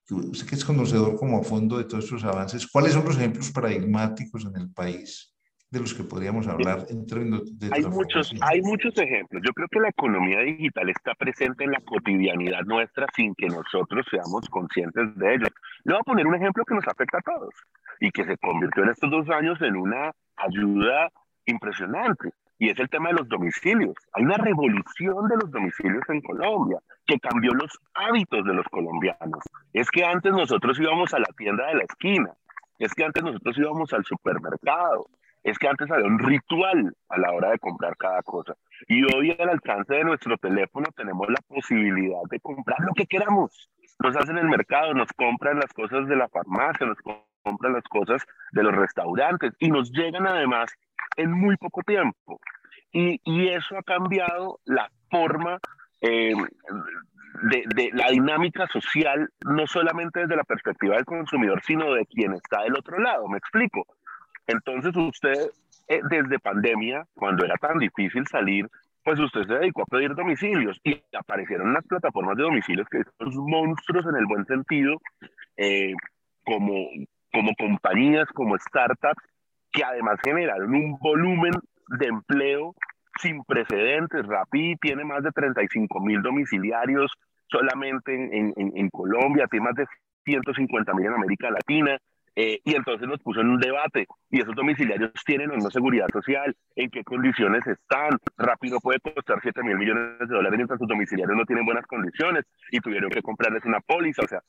Usted 0.08 0.46
que 0.46 0.54
es 0.54 0.64
conocedor 0.64 1.16
como 1.16 1.40
a 1.40 1.42
fondo 1.42 1.76
de 1.76 1.84
todos 1.86 2.04
estos 2.04 2.22
avances, 2.22 2.64
¿cuáles 2.64 2.92
son 2.92 3.06
los 3.06 3.16
ejemplos 3.16 3.50
paradigmáticos 3.50 4.44
en 4.44 4.54
el 4.54 4.70
país? 4.70 5.33
De 5.74 5.80
los 5.80 5.92
que 5.92 6.04
podríamos 6.04 6.46
hablar 6.46 6.86
en 6.88 7.04
términos 7.04 7.42
de... 7.58 7.68
Hay 7.72 7.84
muchos, 7.84 8.32
hay 8.40 8.62
muchos 8.62 8.96
ejemplos. 8.96 9.42
Yo 9.44 9.52
creo 9.52 9.66
que 9.68 9.80
la 9.80 9.88
economía 9.88 10.38
digital 10.40 10.88
está 10.88 11.14
presente 11.14 11.64
en 11.64 11.72
la 11.72 11.80
cotidianidad 11.80 12.62
nuestra 12.64 13.06
sin 13.14 13.34
que 13.34 13.48
nosotros 13.48 14.06
seamos 14.08 14.48
conscientes 14.48 15.16
de 15.16 15.34
ello. 15.34 15.46
Le 15.82 15.92
voy 15.92 16.00
a 16.00 16.04
poner 16.04 16.26
un 16.26 16.36
ejemplo 16.36 16.64
que 16.64 16.76
nos 16.76 16.86
afecta 16.86 17.18
a 17.18 17.22
todos 17.22 17.52
y 18.00 18.10
que 18.12 18.24
se 18.24 18.38
convirtió 18.38 18.84
en 18.84 18.90
estos 18.90 19.10
dos 19.10 19.28
años 19.30 19.60
en 19.62 19.74
una 19.76 20.12
ayuda 20.36 21.10
impresionante. 21.44 22.30
Y 22.56 22.70
es 22.70 22.78
el 22.78 22.88
tema 22.88 23.08
de 23.08 23.16
los 23.16 23.28
domicilios. 23.28 23.96
Hay 24.12 24.24
una 24.24 24.36
revolución 24.36 25.26
de 25.28 25.36
los 25.42 25.50
domicilios 25.50 26.04
en 26.08 26.20
Colombia 26.20 26.78
que 27.04 27.18
cambió 27.18 27.52
los 27.52 27.76
hábitos 27.94 28.44
de 28.44 28.54
los 28.54 28.66
colombianos. 28.68 29.42
Es 29.72 29.90
que 29.90 30.04
antes 30.04 30.32
nosotros 30.32 30.78
íbamos 30.78 31.12
a 31.12 31.18
la 31.18 31.28
tienda 31.36 31.66
de 31.66 31.74
la 31.74 31.82
esquina, 31.82 32.30
es 32.78 32.94
que 32.94 33.04
antes 33.04 33.24
nosotros 33.24 33.58
íbamos 33.58 33.92
al 33.92 34.04
supermercado, 34.04 35.08
es 35.44 35.58
que 35.58 35.68
antes 35.68 35.90
había 35.90 36.06
un 36.06 36.18
ritual 36.18 36.96
a 37.10 37.18
la 37.18 37.32
hora 37.32 37.50
de 37.50 37.58
comprar 37.58 37.96
cada 37.98 38.22
cosa. 38.22 38.54
Y 38.88 39.04
hoy 39.14 39.36
al 39.38 39.50
alcance 39.50 39.94
de 39.94 40.04
nuestro 40.04 40.38
teléfono 40.38 40.86
tenemos 40.96 41.28
la 41.28 41.40
posibilidad 41.46 42.22
de 42.30 42.40
comprar 42.40 42.80
lo 42.80 42.94
que 42.94 43.06
queramos. 43.06 43.70
Nos 44.02 44.16
hacen 44.16 44.38
el 44.38 44.48
mercado, 44.48 44.94
nos 44.94 45.12
compran 45.12 45.60
las 45.60 45.72
cosas 45.72 46.08
de 46.08 46.16
la 46.16 46.28
farmacia, 46.28 46.86
nos 46.86 46.98
compran 47.42 47.74
las 47.74 47.84
cosas 47.84 48.24
de 48.52 48.62
los 48.62 48.74
restaurantes 48.74 49.52
y 49.58 49.68
nos 49.68 49.92
llegan 49.92 50.26
además 50.26 50.72
en 51.16 51.30
muy 51.30 51.56
poco 51.58 51.82
tiempo. 51.82 52.40
Y, 52.90 53.20
y 53.24 53.48
eso 53.48 53.76
ha 53.76 53.82
cambiado 53.82 54.60
la 54.64 54.90
forma 55.10 55.58
eh, 56.00 56.32
de, 57.42 57.64
de, 57.74 57.90
la 57.92 58.08
dinámica 58.10 58.66
social, 58.68 59.28
no 59.44 59.66
solamente 59.66 60.20
desde 60.20 60.36
la 60.36 60.44
perspectiva 60.44 60.96
del 60.96 61.04
consumidor, 61.04 61.60
sino 61.64 61.92
de 61.92 62.06
quien 62.06 62.32
está 62.32 62.62
del 62.62 62.76
otro 62.78 62.98
lado. 62.98 63.28
Me 63.28 63.36
explico. 63.36 63.86
Entonces 64.46 64.94
usted, 64.96 65.50
eh, 65.88 66.00
desde 66.10 66.38
pandemia, 66.38 67.04
cuando 67.14 67.44
era 67.44 67.56
tan 67.56 67.78
difícil 67.78 68.26
salir, 68.26 68.68
pues 69.04 69.20
usted 69.20 69.46
se 69.46 69.54
dedicó 69.54 69.82
a 69.82 69.86
pedir 69.86 70.14
domicilios 70.14 70.80
y 70.82 71.02
aparecieron 71.16 71.74
las 71.74 71.84
plataformas 71.86 72.36
de 72.36 72.44
domicilios 72.44 72.88
que 72.88 73.02
son 73.18 73.50
monstruos 73.50 74.06
en 74.06 74.16
el 74.16 74.26
buen 74.26 74.46
sentido, 74.46 74.98
eh, 75.56 75.92
como, 76.44 76.88
como 77.30 77.54
compañías, 77.56 78.26
como 78.34 78.56
startups, 78.58 79.22
que 79.72 79.84
además 79.84 80.18
generaron 80.24 80.74
un 80.74 80.98
volumen 80.98 81.52
de 81.98 82.06
empleo 82.06 82.74
sin 83.20 83.44
precedentes. 83.44 84.26
Rappi 84.26 84.76
tiene 84.76 85.04
más 85.04 85.22
de 85.22 85.30
35 85.32 86.00
mil 86.00 86.22
domiciliarios 86.22 87.12
solamente 87.48 88.14
en, 88.14 88.54
en, 88.56 88.72
en 88.74 88.88
Colombia, 88.88 89.46
tiene 89.50 89.66
más 89.66 89.74
de 89.74 89.86
150 90.24 90.94
mil 90.94 91.06
en 91.06 91.12
América 91.12 91.50
Latina. 91.50 91.98
Eh, 92.36 92.60
y 92.64 92.74
entonces 92.74 93.06
nos 93.06 93.20
puso 93.20 93.40
en 93.40 93.48
un 93.48 93.60
debate, 93.60 94.06
y 94.28 94.40
esos 94.40 94.54
domiciliarios 94.56 95.12
tienen 95.24 95.52
o 95.52 95.56
no 95.56 95.70
seguridad 95.70 96.08
social, 96.12 96.56
en 96.74 96.90
qué 96.90 97.04
condiciones 97.04 97.64
están, 97.66 98.18
rápido 98.36 98.80
puede 98.80 98.98
costar 98.98 99.38
7 99.40 99.62
mil 99.62 99.78
millones 99.78 100.18
de 100.18 100.26
dólares 100.26 100.56
mientras 100.56 100.78
sus 100.78 100.88
domiciliarios 100.88 101.36
no 101.36 101.44
tienen 101.44 101.64
buenas 101.64 101.86
condiciones 101.86 102.44
y 102.72 102.80
tuvieron 102.80 103.10
que 103.10 103.22
comprarles 103.22 103.64
una 103.64 103.78
póliza, 103.80 104.22
o 104.22 104.26
sea, 104.26 104.40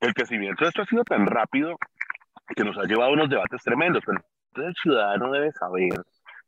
el 0.00 0.14
crecimiento 0.14 0.64
de 0.64 0.68
esto 0.68 0.82
ha 0.82 0.86
sido 0.86 1.04
tan 1.04 1.26
rápido 1.26 1.76
que 2.56 2.64
nos 2.64 2.78
ha 2.78 2.84
llevado 2.84 3.10
a 3.10 3.14
unos 3.14 3.28
debates 3.28 3.62
tremendos, 3.62 4.02
pero 4.06 4.20
entonces 4.50 4.68
el 4.68 4.82
ciudadano 4.82 5.30
debe 5.30 5.52
saber 5.52 5.90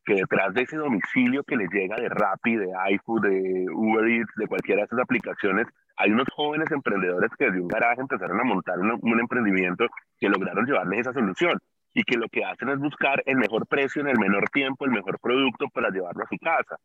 que 0.04 0.14
detrás 0.14 0.54
de 0.54 0.62
ese 0.62 0.76
domicilio 0.76 1.44
que 1.44 1.56
le 1.56 1.66
llega 1.70 1.96
de 1.96 2.08
Rappi, 2.08 2.56
de 2.56 2.68
iFood, 2.92 3.22
de 3.22 3.66
Uber 3.74 4.08
Eats, 4.08 4.32
de 4.36 4.46
cualquiera 4.46 4.80
de 4.80 4.86
esas 4.86 5.00
aplicaciones, 5.00 5.66
hay 6.00 6.10
unos 6.12 6.28
jóvenes 6.34 6.70
emprendedores 6.70 7.30
que 7.38 7.44
desde 7.46 7.60
un 7.60 7.68
garaje 7.68 8.00
empezaron 8.00 8.40
a 8.40 8.44
montar 8.44 8.78
un, 8.78 9.20
emprendimiento 9.20 9.86
que 10.18 10.30
lograron 10.30 10.64
llevarles 10.64 11.00
esa 11.00 11.12
solución 11.12 11.58
y 11.92 12.02
que 12.04 12.16
lo 12.16 12.26
que 12.28 12.42
hacen 12.42 12.70
es 12.70 12.78
buscar 12.78 13.22
el 13.26 13.36
mejor 13.36 13.66
precio 13.66 14.00
en 14.00 14.08
el 14.08 14.18
menor 14.18 14.48
tiempo, 14.48 14.86
el 14.86 14.92
mejor 14.92 15.18
producto 15.20 15.66
para 15.68 15.90
llevarlo 15.90 16.24
a 16.24 16.28
su 16.28 16.38
casa. 16.38 16.76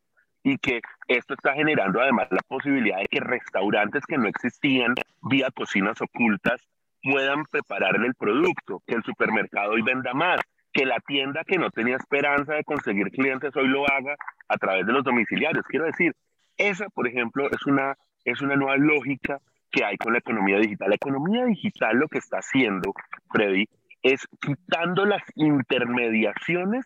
Y 0.42 0.58
que 0.58 0.80
esto 1.08 1.34
está 1.34 1.54
generando 1.54 2.00
además 2.00 2.28
la 2.30 2.42
posibilidad 2.46 2.98
de 2.98 3.06
que 3.06 3.20
restaurantes 3.20 4.04
que 4.06 4.18
no 4.18 4.28
existían 4.28 4.94
vía 5.22 5.48
cocinas 5.54 6.00
ocultas 6.00 6.60
puedan 7.02 7.44
preparar 7.44 7.96
el 7.96 8.14
producto, 8.14 8.82
que 8.86 8.96
el 8.96 9.02
supermercado 9.02 9.72
hoy 9.72 9.82
venda 9.82 10.12
más, 10.12 10.40
que 10.72 10.84
la 10.84 11.00
tienda 11.00 11.42
que 11.44 11.56
no 11.56 11.70
tenía 11.70 11.96
esperanza 11.96 12.54
de 12.54 12.64
conseguir 12.64 13.10
clientes 13.10 13.56
hoy 13.56 13.68
lo 13.68 13.90
haga 13.90 14.14
a 14.48 14.56
través 14.58 14.86
de 14.86 14.92
los 14.92 15.04
domiciliarios. 15.04 15.64
Quiero 15.68 15.86
decir, 15.86 16.12
esa, 16.56 16.88
por 16.88 17.06
ejemplo, 17.08 17.50
es 17.50 17.66
una 17.66 17.96
es 18.24 18.42
una 18.42 18.56
nueva 18.56 18.76
lógica 18.76 19.40
que 19.70 19.84
hay 19.84 19.96
con 19.96 20.12
la 20.12 20.18
economía 20.18 20.58
digital. 20.58 20.90
La 20.90 20.96
economía 20.96 21.44
digital 21.44 21.96
lo 21.96 22.08
que 22.08 22.18
está 22.18 22.38
haciendo, 22.38 22.92
Freddy, 23.30 23.68
es 24.02 24.26
quitando 24.40 25.04
las 25.04 25.22
intermediaciones 25.34 26.84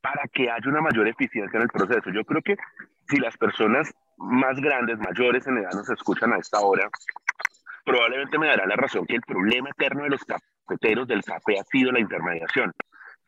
para 0.00 0.22
que 0.32 0.50
haya 0.50 0.68
una 0.68 0.80
mayor 0.80 1.08
eficiencia 1.08 1.56
en 1.56 1.62
el 1.62 1.68
proceso. 1.68 2.10
Yo 2.10 2.24
creo 2.24 2.42
que 2.42 2.56
si 3.08 3.16
las 3.18 3.36
personas 3.36 3.92
más 4.16 4.60
grandes, 4.60 4.98
mayores 4.98 5.46
en 5.46 5.58
edad 5.58 5.72
nos 5.72 5.90
escuchan 5.90 6.32
a 6.32 6.38
esta 6.38 6.60
hora, 6.60 6.88
probablemente 7.84 8.38
me 8.38 8.46
dará 8.46 8.66
la 8.66 8.76
razón 8.76 9.06
que 9.06 9.16
el 9.16 9.22
problema 9.22 9.70
eterno 9.70 10.04
de 10.04 10.10
los 10.10 10.24
cafeteros 10.24 11.08
del 11.08 11.24
café 11.24 11.58
ha 11.58 11.64
sido 11.64 11.92
la 11.92 12.00
intermediación. 12.00 12.72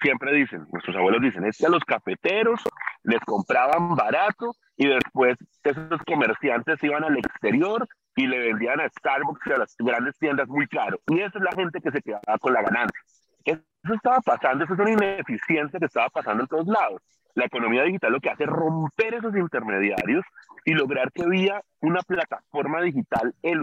Siempre 0.01 0.33
dicen, 0.33 0.67
nuestros 0.73 0.97
abuelos 0.97 1.23
dicen, 1.23 1.45
es 1.45 1.59
que 1.59 1.67
a 1.67 1.71
los 1.71 1.85
cafeteros 1.85 2.63
les 3.09 3.21
compraban 3.21 3.97
barato 3.97 4.55
y 4.77 4.87
después 4.87 5.39
esos 5.65 6.03
comerciantes 6.07 6.83
iban 6.85 7.05
al 7.05 7.17
exterior 7.17 7.89
y 8.15 8.27
le 8.27 8.39
vendían 8.39 8.81
a 8.81 8.89
Starbucks 8.89 9.47
y 9.47 9.53
a 9.53 9.59
las 9.59 9.75
grandes 9.79 10.19
tiendas 10.19 10.47
muy 10.49 10.67
caro. 10.67 11.01
Y 11.07 11.21
esa 11.21 11.39
es 11.39 11.45
la 11.45 11.53
gente 11.53 11.81
que 11.81 11.91
se 11.91 12.03
quedaba 12.03 12.39
con 12.39 12.53
la 12.53 12.61
ganancia. 12.61 13.01
Eso 13.45 13.95
estaba 13.95 14.21
pasando, 14.21 14.65
eso 14.65 14.75
es 14.75 14.81
una 14.81 14.91
ineficiencia 14.91 15.79
que 15.79 15.87
estaba 15.87 16.11
pasando 16.11 16.43
en 16.43 16.49
todos 16.49 16.67
lados. 16.67 17.01
La 17.35 17.47
economía 17.47 17.83
digital 17.85 18.13
lo 18.13 18.21
que 18.21 18.29
hace 18.29 18.45
es 18.45 18.51
romper 18.51 19.15
esos 19.15 19.35
intermediarios 19.35 20.25
y 20.67 20.75
lograr 20.75 21.11
que 21.11 21.27
vía 21.27 21.63
una 21.81 22.03
plataforma 22.03 22.83
digital 22.83 23.35
el 23.43 23.63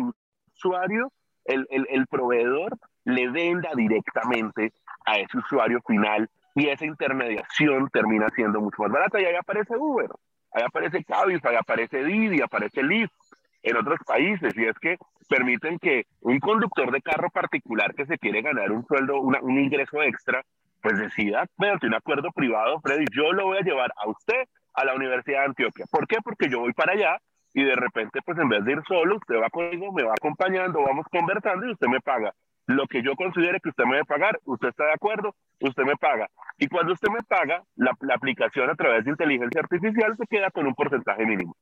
usuario, 0.55 1.11
el, 1.43 1.67
el, 1.69 1.85
el 1.91 2.07
proveedor, 2.07 2.79
le 3.03 3.29
venda 3.29 3.69
directamente 3.75 4.73
a 5.05 5.17
ese 5.17 5.37
usuario 5.37 5.81
final 5.85 6.27
y 6.55 6.69
esa 6.69 6.85
intermediación 6.85 7.89
termina 7.89 8.29
siendo 8.29 8.61
mucho 8.61 8.81
más 8.83 8.91
barata 8.91 9.21
y 9.21 9.25
ahí 9.25 9.35
aparece 9.35 9.75
Uber 9.77 10.09
ahí 10.55 10.63
aparece 10.63 11.03
Cabify, 11.03 11.51
ahí 11.51 11.57
aparece 11.57 12.03
Didi, 12.03 12.41
aparece 12.41 12.81
Lyft 12.81 13.13
en 13.61 13.77
otros 13.77 13.99
países, 14.05 14.55
y 14.57 14.65
es 14.65 14.77
que 14.79 14.97
permiten 15.27 15.79
que 15.79 16.05
un 16.21 16.39
conductor 16.39 16.91
de 16.91 17.01
carro 17.01 17.29
particular 17.29 17.93
que 17.95 18.05
se 18.05 18.17
quiere 18.17 18.41
ganar 18.41 18.71
un 18.71 18.85
sueldo, 18.85 19.19
un 19.19 19.59
ingreso 19.59 20.01
extra, 20.03 20.43
pues 20.81 20.99
decida, 20.99 21.45
mediante 21.57 21.87
un 21.87 21.95
acuerdo 21.95 22.31
privado, 22.31 22.79
Freddy, 22.81 23.05
yo 23.11 23.33
lo 23.33 23.45
voy 23.45 23.57
a 23.57 23.61
llevar 23.61 23.91
a 23.97 24.07
usted 24.07 24.43
a 24.75 24.85
la 24.85 24.93
Universidad 24.93 25.39
de 25.39 25.45
Antioquia. 25.45 25.85
¿Por 25.89 26.07
qué? 26.07 26.17
Porque 26.23 26.47
yo 26.47 26.59
voy 26.59 26.73
para 26.73 26.93
allá 26.93 27.17
y 27.53 27.63
de 27.63 27.75
repente, 27.75 28.19
pues 28.23 28.37
en 28.37 28.49
vez 28.49 28.63
de 28.65 28.73
ir 28.73 28.81
solo, 28.87 29.15
usted 29.15 29.35
va 29.41 29.49
conmigo, 29.49 29.91
me 29.91 30.03
va 30.03 30.13
acompañando, 30.13 30.83
vamos 30.83 31.07
conversando 31.11 31.65
y 31.65 31.71
usted 31.71 31.87
me 31.87 32.01
paga 32.01 32.33
lo 32.67 32.87
que 32.87 33.03
yo 33.03 33.15
considere 33.15 33.59
que 33.59 33.69
usted 33.69 33.85
me 33.85 33.95
debe 33.95 34.05
pagar, 34.05 34.39
usted 34.45 34.69
está 34.69 34.85
de 34.85 34.93
acuerdo, 34.93 35.35
usted 35.59 35.83
me 35.83 35.95
paga. 35.95 36.29
Y 36.57 36.67
cuando 36.67 36.93
usted 36.93 37.09
me 37.09 37.21
paga, 37.23 37.63
la, 37.75 37.91
la 38.01 38.15
aplicación 38.15 38.69
a 38.69 38.75
través 38.75 39.05
de 39.05 39.11
inteligencia 39.11 39.61
artificial 39.61 40.15
se 40.17 40.25
queda 40.27 40.49
con 40.51 40.65
un 40.65 40.73
porcentaje 40.73 41.25
mínimo. 41.25 41.55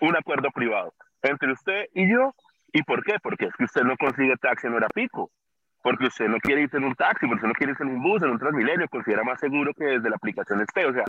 Un 0.00 0.16
acuerdo 0.16 0.50
privado 0.50 0.94
entre 1.22 1.52
usted 1.52 1.86
y 1.94 2.10
yo. 2.10 2.34
¿Y 2.72 2.82
por 2.84 3.04
qué? 3.04 3.16
Porque 3.22 3.46
es 3.46 3.54
que 3.54 3.64
usted 3.64 3.82
no 3.82 3.96
consigue 3.96 4.34
taxi 4.36 4.66
en 4.66 4.74
hora 4.74 4.88
pico 4.88 5.30
porque 5.82 6.06
usted 6.06 6.28
no 6.28 6.38
quiere 6.38 6.62
irse 6.62 6.76
en 6.76 6.84
un 6.84 6.94
taxi, 6.94 7.26
porque 7.26 7.34
usted 7.34 7.48
no 7.48 7.54
quiere 7.54 7.72
irse 7.72 7.82
en 7.82 7.90
un 7.90 8.02
bus, 8.02 8.22
en 8.22 8.30
un 8.30 8.38
transmilenio, 8.38 8.88
considera 8.88 9.24
más 9.24 9.40
seguro 9.40 9.74
que 9.74 9.84
desde 9.84 10.08
la 10.08 10.16
aplicación 10.16 10.60
esté. 10.60 10.86
O 10.86 10.92
sea, 10.92 11.04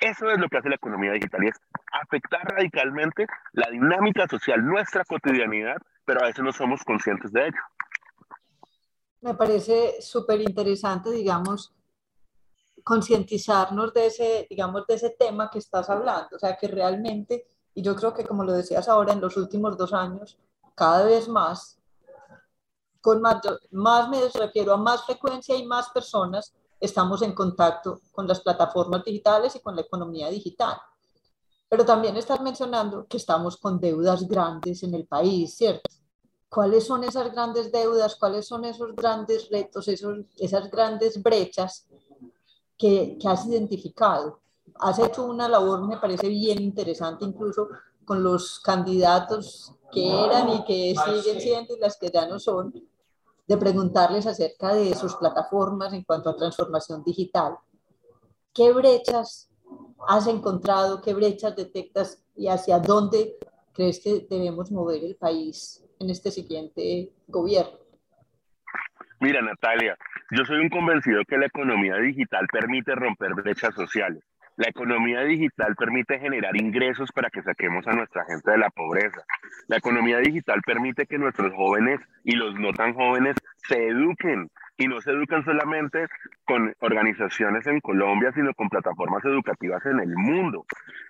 eso 0.00 0.30
es 0.30 0.38
lo 0.38 0.48
que 0.48 0.58
hace 0.58 0.68
la 0.68 0.76
economía 0.76 1.12
digital 1.12 1.44
y 1.44 1.48
es 1.48 1.60
afectar 1.92 2.42
radicalmente 2.44 3.26
la 3.52 3.70
dinámica 3.70 4.26
social, 4.26 4.64
nuestra 4.64 5.04
cotidianidad, 5.04 5.76
pero 6.04 6.22
a 6.22 6.26
veces 6.26 6.42
no 6.42 6.52
somos 6.52 6.82
conscientes 6.84 7.32
de 7.32 7.48
ello. 7.48 7.60
Me 9.24 9.32
parece 9.32 10.02
súper 10.02 10.42
interesante, 10.42 11.10
digamos, 11.10 11.72
concientizarnos 12.84 13.94
de 13.94 14.06
ese, 14.08 14.46
digamos, 14.50 14.86
de 14.86 14.96
ese 14.96 15.16
tema 15.18 15.48
que 15.50 15.60
estás 15.60 15.88
hablando. 15.88 16.36
O 16.36 16.38
sea, 16.38 16.58
que 16.58 16.68
realmente, 16.68 17.48
y 17.74 17.80
yo 17.80 17.96
creo 17.96 18.12
que 18.12 18.26
como 18.26 18.44
lo 18.44 18.52
decías 18.52 18.86
ahora, 18.86 19.14
en 19.14 19.22
los 19.22 19.38
últimos 19.38 19.78
dos 19.78 19.94
años, 19.94 20.36
cada 20.74 21.06
vez 21.06 21.26
más 21.26 21.78
con 23.00 23.22
más, 23.22 23.40
más 23.70 24.10
me 24.10 24.28
refiero 24.28 24.74
a 24.74 24.76
más 24.76 25.06
frecuencia 25.06 25.56
y 25.56 25.64
más 25.64 25.88
personas 25.88 26.54
estamos 26.78 27.22
en 27.22 27.34
contacto 27.34 28.02
con 28.12 28.28
las 28.28 28.40
plataformas 28.40 29.04
digitales 29.04 29.56
y 29.56 29.60
con 29.60 29.74
la 29.74 29.80
economía 29.80 30.28
digital. 30.28 30.76
Pero 31.66 31.86
también 31.86 32.14
estás 32.18 32.42
mencionando 32.42 33.06
que 33.06 33.16
estamos 33.16 33.56
con 33.56 33.80
deudas 33.80 34.28
grandes 34.28 34.82
en 34.82 34.94
el 34.94 35.06
país, 35.06 35.56
¿cierto? 35.56 35.93
¿Cuáles 36.54 36.86
son 36.86 37.02
esas 37.02 37.32
grandes 37.32 37.72
deudas? 37.72 38.14
¿Cuáles 38.14 38.46
son 38.46 38.64
esos 38.64 38.94
grandes 38.94 39.50
retos, 39.50 39.88
esos, 39.88 40.18
esas 40.36 40.70
grandes 40.70 41.20
brechas 41.20 41.88
que, 42.78 43.18
que 43.20 43.26
has 43.26 43.44
identificado? 43.46 44.38
Has 44.76 45.00
hecho 45.00 45.24
una 45.24 45.48
labor, 45.48 45.84
me 45.88 45.96
parece 45.96 46.28
bien 46.28 46.62
interesante, 46.62 47.24
incluso 47.24 47.66
con 48.04 48.22
los 48.22 48.60
candidatos 48.60 49.74
que 49.90 50.08
eran 50.08 50.48
y 50.50 50.64
que 50.64 50.94
siguen 51.04 51.40
siendo 51.40 51.74
y 51.74 51.80
las 51.80 51.96
que 51.96 52.12
ya 52.12 52.28
no 52.28 52.38
son, 52.38 52.72
de 53.48 53.56
preguntarles 53.56 54.24
acerca 54.24 54.74
de 54.74 54.94
sus 54.94 55.16
plataformas 55.16 55.92
en 55.92 56.04
cuanto 56.04 56.30
a 56.30 56.36
transformación 56.36 57.02
digital. 57.02 57.58
¿Qué 58.52 58.72
brechas 58.72 59.50
has 60.06 60.28
encontrado? 60.28 61.00
¿Qué 61.00 61.14
brechas 61.14 61.56
detectas? 61.56 62.22
¿Y 62.36 62.46
hacia 62.46 62.78
dónde 62.78 63.38
crees 63.72 63.98
que 63.98 64.24
debemos 64.30 64.70
mover 64.70 65.02
el 65.02 65.16
país 65.16 65.83
en 66.00 66.10
este 66.10 66.30
siguiente 66.30 67.10
gobierno? 67.28 67.78
Mira, 69.20 69.40
Natalia, 69.40 69.96
yo 70.30 70.44
soy 70.44 70.58
un 70.58 70.68
convencido 70.68 71.22
que 71.26 71.38
la 71.38 71.46
economía 71.46 71.96
digital 71.96 72.46
permite 72.52 72.94
romper 72.94 73.34
brechas 73.34 73.74
sociales. 73.74 74.22
La 74.56 74.68
economía 74.68 75.22
digital 75.22 75.74
permite 75.76 76.18
generar 76.20 76.56
ingresos 76.56 77.10
para 77.12 77.28
que 77.28 77.42
saquemos 77.42 77.86
a 77.88 77.92
nuestra 77.92 78.24
gente 78.26 78.52
de 78.52 78.58
la 78.58 78.70
pobreza. 78.70 79.24
La 79.66 79.78
economía 79.78 80.18
digital 80.18 80.60
permite 80.64 81.06
que 81.06 81.18
nuestros 81.18 81.52
jóvenes 81.54 82.00
y 82.22 82.36
los 82.36 82.54
no 82.54 82.72
tan 82.72 82.94
jóvenes 82.94 83.34
se 83.68 83.88
eduquen 83.88 84.48
y 84.76 84.86
no 84.88 85.00
se 85.00 85.10
educan 85.10 85.44
solamente 85.44 86.06
con 86.44 86.74
organizaciones 86.80 87.66
en 87.66 87.80
Colombia, 87.80 88.32
sino 88.34 88.52
con 88.54 88.68
plataformas 88.68 89.24
educativas 89.24 89.84
en 89.86 90.00
el 90.00 90.14
mundo. 90.16 90.66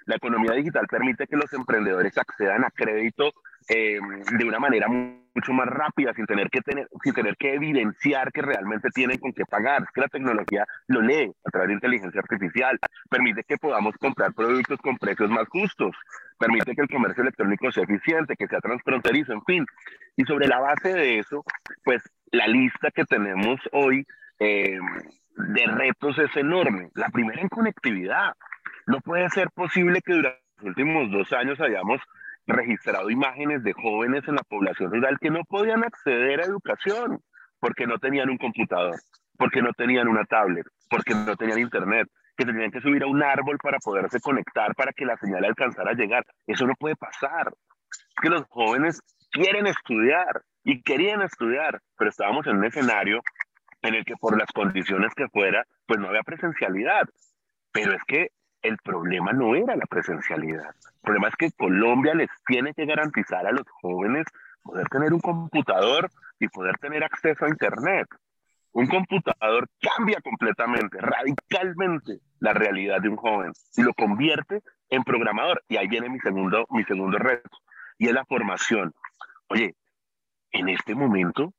La 0.07 0.17
economía 0.17 0.53
digital 0.53 0.87
permite 0.87 1.27
que 1.27 1.37
los 1.37 1.53
emprendedores 1.53 2.17
accedan 2.19 2.65
a 2.65 2.71
crédito 2.71 3.33
eh, 3.69 3.99
de 4.39 4.45
una 4.45 4.59
manera 4.59 4.89
mucho 4.89 5.53
más 5.53 5.67
rápida, 5.67 6.13
sin 6.15 6.27
tener, 6.27 6.49
que 6.51 6.61
tener, 6.61 6.87
sin 7.03 7.15
tener 7.15 7.37
que 7.37 7.55
evidenciar 7.55 8.31
que 8.31 8.43
realmente 8.43 8.91
tienen 8.91 9.19
con 9.19 9.33
qué 9.33 9.45
pagar. 9.47 9.83
Es 9.83 9.91
que 9.91 10.03
la 10.03 10.09
tecnología 10.09 10.67
lo 10.89 11.01
lee 11.01 11.33
a 11.45 11.51
través 11.51 11.69
de 11.69 11.75
inteligencia 11.75 12.21
artificial, 12.21 12.79
permite 13.11 13.43
que 13.43 13.57
podamos 13.57 13.97
comprar 13.97 14.35
productos 14.35 14.79
con 14.81 14.97
precios 14.99 15.31
más 15.31 15.49
justos, 15.49 15.97
permite 16.39 16.75
que 16.75 16.83
el 16.83 16.89
comercio 16.89 17.23
electrónico 17.23 17.73
sea 17.73 17.85
eficiente, 17.85 18.37
que 18.37 18.47
sea 18.47 18.61
transfronterizo, 18.61 19.33
en 19.33 19.43
fin. 19.45 19.67
Y 20.17 20.25
sobre 20.25 20.47
la 20.47 20.61
base 20.61 20.93
de 20.93 21.19
eso, 21.19 21.43
pues 21.83 22.03
la 22.35 22.47
lista 22.49 22.91
que 22.91 23.05
tenemos 23.05 23.61
hoy 23.73 24.05
eh, 24.39 24.79
de 25.37 25.67
retos 25.67 26.19
es 26.19 26.37
enorme. 26.37 26.91
La 26.95 27.09
primera 27.09 27.41
en 27.41 27.49
conectividad. 27.49 28.35
No 28.87 29.01
puede 29.01 29.29
ser 29.31 29.51
posible 29.51 30.01
que 30.03 30.15
durante 30.15 30.41
los 30.59 30.67
últimos 30.67 31.11
dos 31.11 31.33
años 31.33 31.61
hayamos 31.61 32.01
registrado 32.47 33.09
imágenes 33.09 33.63
de 33.63 33.73
jóvenes 33.73 34.27
en 34.29 34.35
la 34.35 34.43
población 34.43 34.91
rural 34.91 35.19
que 35.19 35.31
no 35.31 35.45
podían 35.49 35.83
acceder 35.85 36.41
a 36.41 36.45
educación 36.45 37.21
porque 37.59 37.87
no 37.87 37.99
tenían 37.99 38.29
un 38.29 38.37
computador, 38.37 38.97
porque 39.39 39.63
no 39.63 39.73
tenían 39.73 40.09
una 40.09 40.25
tablet, 40.25 40.67
porque 40.91 41.15
no 41.15 41.35
tenían 41.37 41.61
internet, 41.61 42.07
que 42.37 42.45
tenían 42.45 42.71
que 42.71 42.83
subir 42.83 43.03
a 43.03 43.07
un 43.07 43.23
árbol 43.23 43.57
para 43.63 43.79
poderse 43.79 44.21
conectar 44.21 44.75
para 44.75 44.93
que 44.93 45.07
la 45.07 45.17
señal 45.17 45.45
alcanzara 45.45 45.93
a 45.93 45.95
llegar. 45.95 46.27
Eso 46.47 46.67
no 46.67 46.75
puede 46.75 46.97
pasar. 46.97 47.53
que 48.21 48.29
los 48.29 48.43
jóvenes 48.49 49.01
quieren 49.35 49.67
estudiar 49.67 50.43
y 50.63 50.81
querían 50.83 51.21
estudiar, 51.21 51.83
pero 51.99 52.09
estábamos 52.09 52.47
en 52.47 52.57
un 52.57 52.65
escenario 52.65 53.21
en 53.83 53.95
el 53.95 54.05
que 54.05 54.17
por 54.17 54.39
las 54.39 54.51
condiciones 54.53 55.13
que 55.15 55.29
fuera, 55.29 55.67
pues 55.87 56.01
no 56.01 56.09
había 56.09 56.23
presencialidad. 56.23 57.03
Pero 57.73 57.93
es 57.93 58.03
que 58.07 58.31
el 58.63 58.79
problema 58.79 59.33
no 59.33 59.55
era 59.57 59.77
la 59.77 59.85
presencialidad. 59.87 60.71
El 60.87 61.01
problema 61.03 61.29
es 61.29 61.37
que 61.37 61.51
Colombia 61.53 62.15
les 62.15 62.31
tiene 62.47 62.73
que 62.73 62.87
garantizar 62.87 63.47
a 63.47 63.53
los 63.53 63.69
jóvenes 63.83 64.25
poder 64.63 64.89
tener 64.89 65.13
un 65.13 65.21
computador 65.21 66.09
y 66.39 66.49
poder 66.49 66.79
tener 66.79 67.05
acceso 67.05 67.45
a 67.45 67.49
Internet. 67.49 68.07
Un 68.73 68.87
computador 68.87 69.69
cambia 69.81 70.21
completamente, 70.23 70.99
radicalmente 71.01 72.21
la 72.39 72.55
realidad 72.55 73.01
de 73.03 73.09
un 73.09 73.17
joven 73.17 73.53
y 73.77 73.83
lo 73.83 73.93
convierte 73.93 74.63
en 74.89 75.03
programador. 75.03 75.63
Y 75.69 75.77
ahí 75.77 75.89
viene 75.89 76.09
mi 76.09 76.21
segundo, 76.21 76.67
mi 76.71 76.85
segundo 76.85 77.19
reto, 77.19 77.51
y 77.99 78.09
es 78.09 78.13
la 78.13 78.25
formación. 78.25 78.93
Oye, 79.49 79.75
en 80.53 80.69
este 80.69 80.95
momento, 80.95 81.53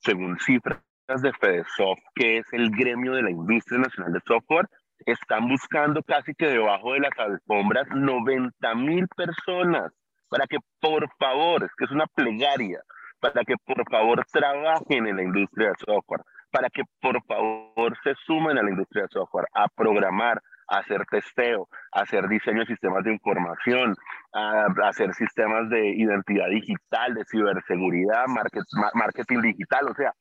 según 0.00 0.38
cifras 0.38 0.82
de 1.08 1.32
FedeSoft, 1.32 2.02
que 2.14 2.38
es 2.38 2.46
el 2.52 2.70
gremio 2.70 3.12
de 3.12 3.22
la 3.22 3.30
industria 3.30 3.80
nacional 3.80 4.12
de 4.12 4.20
software, 4.26 4.68
están 5.06 5.48
buscando 5.48 6.02
casi 6.02 6.34
que 6.34 6.46
debajo 6.46 6.92
de 6.92 7.00
las 7.00 7.18
alfombras 7.18 7.86
90 7.88 8.74
mil 8.74 9.06
personas 9.08 9.92
para 10.28 10.46
que 10.46 10.58
por 10.80 11.08
favor, 11.18 11.64
es 11.64 11.70
que 11.76 11.84
es 11.84 11.90
una 11.90 12.06
plegaria, 12.06 12.80
para 13.20 13.44
que 13.44 13.54
por 13.64 13.82
favor 13.90 14.24
trabajen 14.30 15.06
en 15.06 15.16
la 15.16 15.22
industria 15.22 15.68
de 15.68 15.74
software, 15.84 16.20
para 16.50 16.68
que 16.70 16.82
por 17.00 17.22
favor 17.24 17.96
se 18.02 18.14
sumen 18.26 18.58
a 18.58 18.62
la 18.62 18.70
industria 18.70 19.02
de 19.04 19.08
software, 19.08 19.46
a 19.54 19.68
programar, 19.68 20.40
hacer 20.68 21.04
testeo, 21.10 21.68
hacer 21.92 22.28
diseño 22.28 22.60
de 22.60 22.66
sistemas 22.66 23.04
de 23.04 23.12
información, 23.12 23.94
hacer 24.84 25.14
sistemas 25.14 25.68
de 25.70 25.88
identidad 25.88 26.48
digital, 26.48 27.14
de 27.14 27.24
ciberseguridad, 27.24 28.24
marketing 28.94 29.40
digital, 29.40 29.88
o 29.90 29.94
sea, 29.94 30.12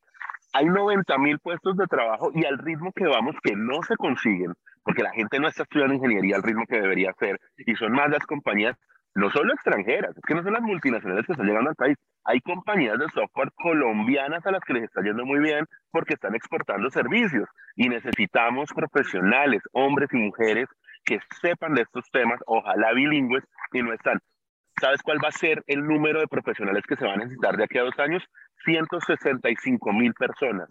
hay 0.53 0.65
90 0.65 1.17
mil 1.17 1.39
puestos 1.39 1.75
de 1.77 1.85
trabajo 1.87 2.31
y 2.33 2.45
al 2.45 2.57
ritmo 2.57 2.91
que 2.95 3.05
vamos 3.05 3.35
que 3.43 3.55
no 3.55 3.83
se 3.83 3.95
consiguen, 3.97 4.53
porque 4.83 5.03
la 5.03 5.11
gente 5.11 5.39
no 5.39 5.47
está 5.47 5.63
estudiando 5.63 5.95
ingeniería 5.95 6.37
al 6.37 6.43
ritmo 6.43 6.63
que 6.67 6.79
debería 6.79 7.11
ser, 7.19 7.37
y 7.57 7.75
son 7.75 7.91
más 7.91 8.09
las 8.09 8.25
compañías, 8.25 8.75
no 9.17 9.31
solo 9.31 9.51
extranjeras, 9.51 10.15
es 10.15 10.21
que 10.27 10.35
no 10.35 10.43
son 10.43 10.53
las 10.53 10.61
multinacionales 10.61 11.25
que 11.25 11.31
están 11.31 11.47
llegando 11.47 11.71
al 11.71 11.75
país, 11.75 11.97
hay 12.23 12.39
compañías 12.41 12.99
de 12.99 13.09
software 13.09 13.51
colombianas 13.55 14.45
a 14.45 14.51
las 14.51 14.61
que 14.61 14.73
les 14.73 14.83
está 14.83 15.01
yendo 15.01 15.25
muy 15.25 15.39
bien 15.39 15.65
porque 15.91 16.13
están 16.13 16.35
exportando 16.35 16.87
servicios 16.91 17.49
y 17.75 17.89
necesitamos 17.89 18.69
profesionales, 18.75 19.63
hombres 19.71 20.09
y 20.13 20.17
mujeres 20.17 20.67
que 21.03 21.19
sepan 21.41 21.73
de 21.73 21.81
estos 21.81 22.05
temas, 22.11 22.39
ojalá 22.45 22.93
bilingües, 22.93 23.43
y 23.73 23.81
no 23.81 23.91
están. 23.91 24.19
¿Sabes 24.79 25.01
cuál 25.01 25.17
va 25.23 25.29
a 25.29 25.31
ser 25.31 25.63
el 25.65 25.83
número 25.83 26.19
de 26.19 26.27
profesionales 26.27 26.83
que 26.87 26.95
se 26.95 27.05
van 27.05 27.15
a 27.15 27.23
necesitar 27.23 27.57
de 27.57 27.63
aquí 27.63 27.79
a 27.79 27.83
dos 27.83 27.97
años? 27.97 28.23
165 28.65 29.93
mil 29.93 30.13
personas 30.13 30.69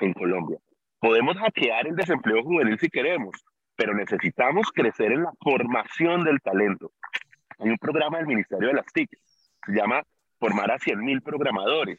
en 0.00 0.12
Colombia. 0.12 0.58
Podemos 1.00 1.36
hackear 1.36 1.88
el 1.88 1.96
desempleo 1.96 2.44
juvenil 2.44 2.78
si 2.78 2.88
queremos, 2.90 3.32
pero 3.74 3.92
necesitamos 3.92 4.70
crecer 4.72 5.10
en 5.10 5.24
la 5.24 5.32
formación 5.40 6.22
del 6.22 6.40
talento. 6.40 6.92
Hay 7.58 7.70
un 7.70 7.78
programa 7.78 8.18
del 8.18 8.26
Ministerio 8.26 8.68
de 8.68 8.74
las 8.74 8.86
TIC, 8.86 9.10
se 9.66 9.72
llama 9.72 10.02
Formar 10.38 10.70
a 10.70 10.78
100 10.78 11.00
mil 11.00 11.22
programadores. 11.22 11.98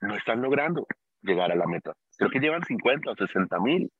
No 0.00 0.16
están 0.16 0.40
logrando 0.40 0.86
llegar 1.20 1.52
a 1.52 1.54
la 1.54 1.66
meta. 1.66 1.92
Creo 2.16 2.30
que 2.30 2.40
llevan 2.40 2.64
50 2.64 3.10
o 3.10 3.14
60 3.14 3.60
mil 3.60 3.90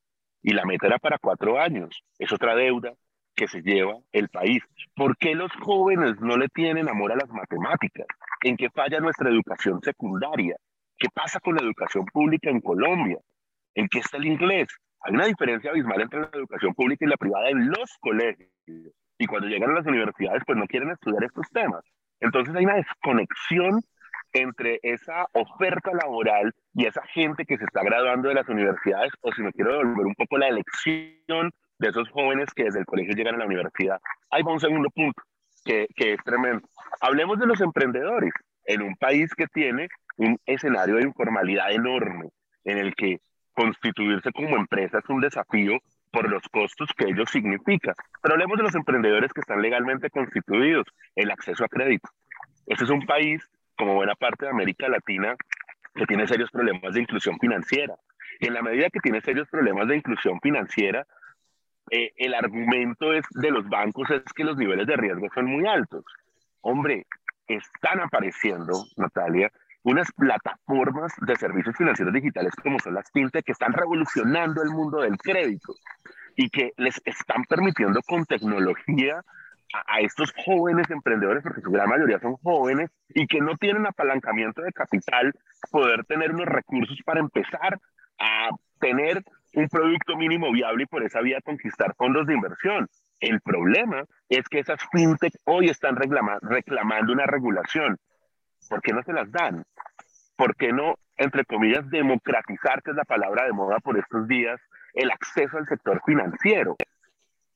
y 0.42 0.52
la 0.52 0.64
meta 0.64 0.86
era 0.86 0.98
para 0.98 1.18
cuatro 1.18 1.60
años. 1.60 2.02
Es 2.18 2.32
otra 2.32 2.54
deuda 2.54 2.92
que 3.34 3.48
se 3.48 3.60
lleva 3.62 3.98
el 4.12 4.28
país. 4.28 4.62
¿Por 4.94 5.16
qué 5.18 5.34
los 5.34 5.52
jóvenes 5.60 6.20
no 6.20 6.36
le 6.36 6.48
tienen 6.48 6.88
amor 6.88 7.12
a 7.12 7.16
las 7.16 7.28
matemáticas? 7.28 8.06
¿En 8.42 8.56
qué 8.56 8.70
falla 8.70 9.00
nuestra 9.00 9.28
educación 9.28 9.80
secundaria? 9.82 10.56
¿Qué 10.96 11.08
pasa 11.12 11.40
con 11.40 11.56
la 11.56 11.62
educación 11.62 12.06
pública 12.06 12.50
en 12.50 12.60
Colombia? 12.60 13.18
¿En 13.74 13.88
qué 13.88 13.98
está 13.98 14.16
el 14.16 14.26
inglés? 14.26 14.68
Hay 15.00 15.14
una 15.14 15.26
diferencia 15.26 15.70
abismal 15.70 16.00
entre 16.00 16.20
la 16.20 16.30
educación 16.32 16.72
pública 16.74 17.04
y 17.04 17.08
la 17.08 17.16
privada 17.16 17.50
en 17.50 17.68
los 17.68 17.98
colegios. 18.00 18.50
Y 19.18 19.26
cuando 19.26 19.48
llegan 19.48 19.70
a 19.70 19.74
las 19.74 19.86
universidades, 19.86 20.42
pues 20.46 20.58
no 20.58 20.66
quieren 20.66 20.90
estudiar 20.90 21.24
estos 21.24 21.48
temas. 21.50 21.84
Entonces 22.20 22.54
hay 22.54 22.64
una 22.64 22.76
desconexión 22.76 23.80
entre 24.32 24.80
esa 24.82 25.26
oferta 25.32 25.92
laboral 25.92 26.52
y 26.74 26.86
esa 26.86 27.02
gente 27.06 27.44
que 27.44 27.56
se 27.56 27.64
está 27.64 27.82
graduando 27.82 28.28
de 28.28 28.34
las 28.34 28.48
universidades, 28.48 29.12
o 29.20 29.32
si 29.32 29.42
me 29.42 29.52
quiero 29.52 29.72
devolver 29.72 30.06
un 30.06 30.14
poco 30.14 30.38
la 30.38 30.48
elección 30.48 31.52
de 31.78 31.88
esos 31.88 32.08
jóvenes 32.10 32.52
que 32.54 32.64
desde 32.64 32.80
el 32.80 32.86
colegio 32.86 33.14
llegan 33.14 33.36
a 33.36 33.38
la 33.38 33.46
universidad. 33.46 34.00
Hay 34.30 34.42
un 34.42 34.60
segundo 34.60 34.90
punto 34.90 35.22
que, 35.64 35.86
que 35.94 36.14
es 36.14 36.24
tremendo. 36.24 36.66
Hablemos 37.00 37.38
de 37.38 37.46
los 37.46 37.60
emprendedores 37.60 38.32
en 38.64 38.82
un 38.82 38.96
país 38.96 39.32
que 39.34 39.46
tiene 39.46 39.88
un 40.16 40.38
escenario 40.46 40.96
de 40.96 41.04
informalidad 41.04 41.72
enorme, 41.72 42.30
en 42.64 42.78
el 42.78 42.94
que 42.94 43.18
constituirse 43.54 44.32
como 44.32 44.56
empresa 44.56 44.98
es 44.98 45.08
un 45.08 45.20
desafío 45.20 45.78
por 46.14 46.30
los 46.30 46.42
costos 46.48 46.88
que 46.96 47.06
ello 47.08 47.26
significa. 47.26 47.92
Pero 48.22 48.34
hablemos 48.34 48.56
de 48.56 48.62
los 48.62 48.74
emprendedores 48.76 49.32
que 49.32 49.40
están 49.40 49.60
legalmente 49.60 50.10
constituidos, 50.10 50.86
el 51.16 51.28
acceso 51.32 51.64
a 51.64 51.68
crédito. 51.68 52.08
Este 52.66 52.84
es 52.84 52.90
un 52.90 53.04
país, 53.04 53.42
como 53.76 53.94
buena 53.94 54.14
parte 54.14 54.44
de 54.44 54.52
América 54.52 54.88
Latina, 54.88 55.34
que 55.92 56.06
tiene 56.06 56.28
serios 56.28 56.52
problemas 56.52 56.94
de 56.94 57.00
inclusión 57.00 57.36
financiera. 57.40 57.96
En 58.38 58.54
la 58.54 58.62
medida 58.62 58.90
que 58.90 59.00
tiene 59.00 59.20
serios 59.22 59.48
problemas 59.48 59.88
de 59.88 59.96
inclusión 59.96 60.38
financiera, 60.40 61.04
eh, 61.90 62.12
el 62.16 62.34
argumento 62.34 63.12
es, 63.12 63.24
de 63.30 63.50
los 63.50 63.68
bancos 63.68 64.08
es 64.10 64.22
que 64.34 64.44
los 64.44 64.56
niveles 64.56 64.86
de 64.86 64.96
riesgo 64.96 65.26
son 65.34 65.46
muy 65.46 65.66
altos. 65.66 66.04
Hombre, 66.60 67.06
están 67.48 68.00
apareciendo, 68.00 68.84
Natalia, 68.96 69.50
unas 69.84 70.10
plataformas 70.12 71.12
de 71.20 71.36
servicios 71.36 71.76
financieros 71.76 72.12
digitales 72.12 72.52
como 72.62 72.78
son 72.78 72.94
las 72.94 73.10
fintech 73.12 73.44
que 73.44 73.52
están 73.52 73.72
revolucionando 73.72 74.62
el 74.62 74.70
mundo 74.70 75.02
del 75.02 75.16
crédito 75.18 75.74
y 76.36 76.48
que 76.48 76.72
les 76.78 77.00
están 77.04 77.44
permitiendo 77.44 78.00
con 78.02 78.24
tecnología 78.24 79.22
a, 79.86 80.00
estos 80.00 80.32
jóvenes 80.44 80.90
emprendedores, 80.90 81.42
porque 81.42 81.60
su 81.60 81.70
gran 81.70 81.88
mayoría 81.88 82.18
son 82.18 82.36
jóvenes 82.36 82.90
y 83.08 83.26
que 83.26 83.40
no 83.40 83.56
tienen 83.56 83.86
apalancamiento 83.86 84.62
de 84.62 84.72
capital, 84.72 85.32
poder 85.70 86.04
tener 86.04 86.32
unos 86.32 86.46
recursos 86.46 86.98
para 87.04 87.20
empezar 87.20 87.78
a 88.18 88.50
tener 88.80 89.22
un 89.54 89.68
producto 89.68 90.16
mínimo 90.16 90.50
viable 90.50 90.84
y 90.84 90.86
por 90.86 91.04
esa 91.04 91.20
vía 91.20 91.40
conquistar 91.42 91.94
fondos 91.96 92.26
de 92.26 92.34
inversión. 92.34 92.88
El 93.20 93.40
problema 93.40 94.04
es 94.28 94.48
que 94.48 94.60
esas 94.60 94.80
fintech 94.92 95.34
hoy 95.44 95.68
están 95.68 95.96
reclamando 95.96 97.12
una 97.12 97.26
regulación. 97.26 97.98
¿Por 98.68 98.80
qué 98.80 98.92
no 98.92 99.02
se 99.02 99.12
las 99.12 99.30
dan? 99.30 99.64
¿Por 100.36 100.56
qué 100.56 100.72
no, 100.72 100.96
entre 101.16 101.44
comillas, 101.44 101.88
democratizar, 101.90 102.82
que 102.82 102.90
es 102.90 102.96
la 102.96 103.04
palabra 103.04 103.44
de 103.44 103.52
moda 103.52 103.78
por 103.80 103.98
estos 103.98 104.26
días, 104.26 104.60
el 104.94 105.10
acceso 105.10 105.58
al 105.58 105.66
sector 105.66 106.00
financiero? 106.04 106.76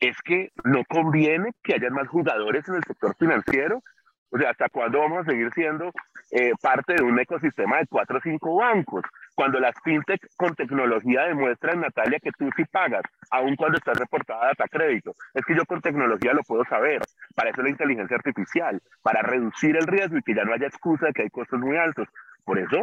Es 0.01 0.17
que 0.23 0.51
no 0.65 0.85
conviene 0.85 1.51
que 1.63 1.75
haya 1.75 1.91
más 1.91 2.09
jugadores 2.09 2.69
en 2.69 2.77
el 2.77 2.85
sector 2.85 3.17
financiero. 3.19 3.83
O 4.31 4.39
sea, 4.39 4.51
¿hasta 4.51 4.69
cuándo 4.69 5.01
vamos 5.01 5.27
a 5.27 5.31
seguir 5.31 5.51
siendo 5.55 5.91
eh, 6.31 6.53
parte 6.63 6.95
de 6.95 7.03
un 7.03 7.19
ecosistema 7.19 7.79
de 7.79 7.87
cuatro 7.87 8.19
o 8.19 8.21
cinco 8.23 8.57
bancos? 8.57 9.03
Cuando 9.39 9.61
las 9.61 9.77
fintech 9.85 10.21
con 10.37 10.53
tecnología 10.57 11.23
demuestran, 11.29 11.81
Natalia, 11.81 12.19
que 12.19 12.33
tú 12.33 12.51
sí 12.57 12.65
pagas, 12.65 13.03
aun 13.31 13.55
cuando 13.55 13.79
estás 13.79 13.97
reportada 13.97 14.47
data 14.47 14.65
crédito. 14.69 15.15
Es 15.33 15.45
que 15.45 15.55
yo 15.55 15.65
con 15.65 15.81
tecnología 15.81 16.33
lo 16.33 16.43
puedo 16.43 16.65
saber. 16.65 17.03
Para 17.37 17.51
eso 17.51 17.63
la 17.63 17.71
inteligencia 17.71 18.17
artificial, 18.17 18.83
para 19.01 19.23
reducir 19.23 19.77
el 19.77 19.87
riesgo 19.87 20.19
y 20.19 20.23
que 20.23 20.35
ya 20.35 20.43
no 20.43 20.55
haya 20.55 20.67
excusa 20.67 21.07
de 21.07 21.13
que 21.13 21.23
hay 21.23 21.31
costos 21.31 21.61
muy 21.61 21.77
altos. 21.77 22.09
Por 22.45 22.59
eso 22.59 22.79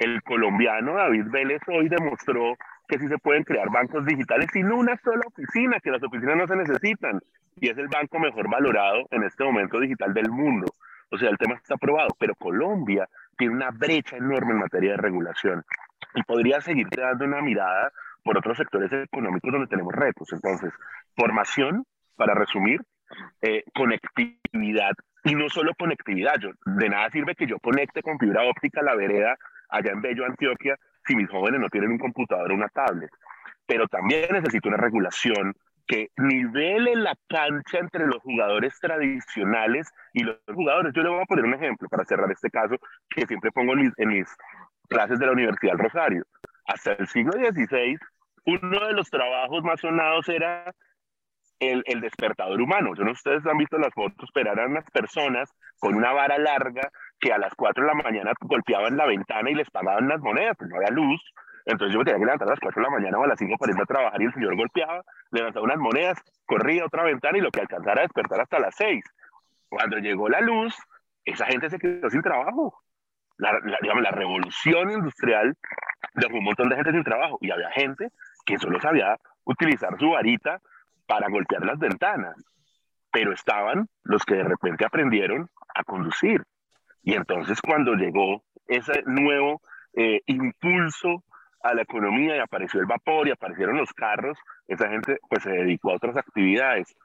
el 0.00 0.20
colombiano 0.24 0.94
David 0.94 1.26
Vélez 1.30 1.62
hoy 1.68 1.88
demostró 1.88 2.56
que 2.88 2.98
sí 2.98 3.06
se 3.06 3.18
pueden 3.18 3.44
crear 3.44 3.70
bancos 3.70 4.04
digitales 4.04 4.48
sin 4.52 4.72
una 4.72 4.96
sola 5.04 5.22
oficina, 5.24 5.78
que 5.78 5.92
las 5.92 6.02
oficinas 6.02 6.36
no 6.36 6.48
se 6.48 6.56
necesitan. 6.56 7.20
Y 7.60 7.68
es 7.68 7.78
el 7.78 7.86
banco 7.86 8.18
mejor 8.18 8.50
valorado 8.50 9.06
en 9.12 9.22
este 9.22 9.44
momento 9.44 9.78
digital 9.78 10.12
del 10.12 10.32
mundo. 10.32 10.66
O 11.12 11.18
sea, 11.18 11.30
el 11.30 11.38
tema 11.38 11.54
está 11.54 11.74
aprobado, 11.74 12.08
pero 12.18 12.34
Colombia 12.34 13.08
tiene 13.38 13.54
una 13.54 13.70
brecha 13.70 14.16
enorme 14.16 14.50
en 14.50 14.58
materia 14.58 14.90
de 14.92 14.96
regulación 14.96 15.64
y 16.14 16.22
podría 16.22 16.60
seguirte 16.60 17.00
dando 17.00 17.24
una 17.24 17.40
mirada 17.40 17.92
por 18.24 18.38
otros 18.38 18.56
sectores 18.56 18.92
económicos 18.92 19.52
donde 19.52 19.68
tenemos 19.68 19.92
retos. 19.92 20.32
Entonces, 20.32 20.72
formación, 21.16 21.84
para 22.16 22.34
resumir, 22.34 22.80
eh, 23.40 23.64
conectividad 23.74 24.92
y 25.24 25.34
no 25.34 25.48
solo 25.48 25.72
conectividad. 25.78 26.34
Yo, 26.40 26.50
de 26.64 26.88
nada 26.88 27.10
sirve 27.10 27.34
que 27.34 27.46
yo 27.46 27.58
conecte 27.58 28.02
con 28.02 28.18
fibra 28.18 28.44
óptica 28.44 28.82
la 28.82 28.94
vereda 28.94 29.36
allá 29.68 29.92
en 29.92 30.02
Bello, 30.02 30.24
Antioquia, 30.24 30.76
si 31.06 31.16
mis 31.16 31.28
jóvenes 31.28 31.60
no 31.60 31.68
tienen 31.68 31.90
un 31.90 31.98
computador 31.98 32.50
o 32.50 32.54
una 32.54 32.68
tablet. 32.68 33.10
Pero 33.66 33.88
también 33.88 34.28
necesito 34.32 34.68
una 34.68 34.76
regulación 34.76 35.54
que 35.86 36.10
nivele 36.16 36.94
la 36.96 37.16
cancha 37.28 37.78
entre 37.78 38.06
los 38.06 38.18
jugadores 38.22 38.78
tradicionales 38.78 39.90
y 40.12 40.22
los 40.22 40.38
jugadores. 40.46 40.92
Yo 40.94 41.02
le 41.02 41.10
voy 41.10 41.22
a 41.22 41.26
poner 41.26 41.44
un 41.44 41.54
ejemplo 41.54 41.88
para 41.88 42.04
cerrar 42.04 42.30
este 42.30 42.50
caso 42.50 42.76
que 43.08 43.26
siempre 43.26 43.50
pongo 43.50 43.72
en 43.74 44.08
mis 44.08 44.36
clases 44.92 45.18
de 45.18 45.26
la 45.26 45.32
Universidad 45.32 45.72
del 45.72 45.84
Rosario. 45.84 46.24
Hasta 46.66 46.92
el 46.92 47.08
siglo 47.08 47.32
XVI, 47.32 47.98
uno 48.46 48.86
de 48.86 48.92
los 48.92 49.10
trabajos 49.10 49.62
más 49.62 49.80
sonados 49.80 50.28
era 50.28 50.72
el, 51.58 51.82
el, 51.86 52.00
despertador 52.00 52.60
humano. 52.60 52.94
Yo 52.94 53.04
no 53.04 53.12
ustedes 53.12 53.46
han 53.46 53.58
visto 53.58 53.78
las 53.78 53.94
fotos, 53.94 54.30
pero 54.34 54.52
eran 54.52 54.72
unas 54.72 54.84
personas 54.90 55.50
con 55.78 55.94
una 55.94 56.12
vara 56.12 56.38
larga 56.38 56.90
que 57.20 57.32
a 57.32 57.38
las 57.38 57.54
4 57.54 57.84
de 57.84 57.88
la 57.88 58.02
mañana 58.02 58.32
golpeaban 58.40 58.96
la 58.96 59.06
ventana 59.06 59.50
y 59.50 59.54
les 59.54 59.70
pagaban 59.70 60.08
las 60.08 60.20
monedas, 60.20 60.56
pues 60.58 60.68
no 60.70 60.76
había 60.76 60.90
luz. 60.90 61.20
Entonces 61.64 61.92
yo 61.92 62.00
me 62.00 62.04
tenía 62.04 62.18
que 62.18 62.24
levantar 62.24 62.48
a 62.48 62.50
las 62.52 62.60
4 62.60 62.82
de 62.82 62.88
la 62.88 62.94
mañana 62.94 63.18
o 63.18 63.24
a 63.24 63.28
las 63.28 63.38
5 63.38 63.56
para 63.58 63.70
irme 63.70 63.82
a 63.82 63.86
trabajar 63.86 64.20
y 64.20 64.24
el 64.24 64.34
señor 64.34 64.56
golpeaba, 64.56 65.02
levantaba 65.30 65.64
unas 65.64 65.78
monedas, 65.78 66.18
corría 66.44 66.82
a 66.82 66.86
otra 66.86 67.04
ventana 67.04 67.38
y 67.38 67.40
lo 67.40 67.50
que 67.50 67.60
alcanzara 67.60 68.00
a 68.00 68.02
despertar 68.02 68.40
hasta 68.40 68.58
las 68.58 68.74
6. 68.74 69.04
Cuando 69.68 69.98
llegó 69.98 70.28
la 70.28 70.40
luz, 70.40 70.76
esa 71.24 71.46
gente 71.46 71.70
se 71.70 71.78
quedó 71.78 72.10
sin 72.10 72.22
trabajo 72.22 72.82
la, 73.50 74.00
la 74.00 74.10
revolución 74.10 74.90
industrial 74.90 75.56
dejó 76.14 76.36
un 76.36 76.44
montón 76.44 76.68
de 76.68 76.76
gente 76.76 76.92
sin 76.92 77.04
trabajo 77.04 77.38
y 77.40 77.50
había 77.50 77.70
gente 77.70 78.08
que 78.44 78.58
solo 78.58 78.80
sabía 78.80 79.18
utilizar 79.44 79.98
su 79.98 80.10
varita 80.10 80.60
para 81.06 81.28
golpear 81.28 81.64
las 81.64 81.78
ventanas, 81.78 82.36
pero 83.10 83.32
estaban 83.32 83.88
los 84.04 84.24
que 84.24 84.36
de 84.36 84.44
repente 84.44 84.84
aprendieron 84.84 85.50
a 85.74 85.84
conducir. 85.84 86.42
Y 87.02 87.14
entonces 87.14 87.60
cuando 87.60 87.94
llegó 87.94 88.44
ese 88.66 89.02
nuevo 89.06 89.60
eh, 89.94 90.20
impulso 90.26 91.24
a 91.62 91.74
la 91.74 91.82
economía 91.82 92.36
y 92.36 92.40
apareció 92.40 92.80
el 92.80 92.86
vapor 92.86 93.28
y 93.28 93.32
aparecieron 93.32 93.76
los 93.76 93.92
carros, 93.92 94.38
esa 94.66 94.88
gente 94.88 95.18
pues 95.28 95.42
se 95.42 95.50
dedicó 95.50 95.90
a 95.90 95.96
otras 95.96 96.16
actividades. 96.16 96.96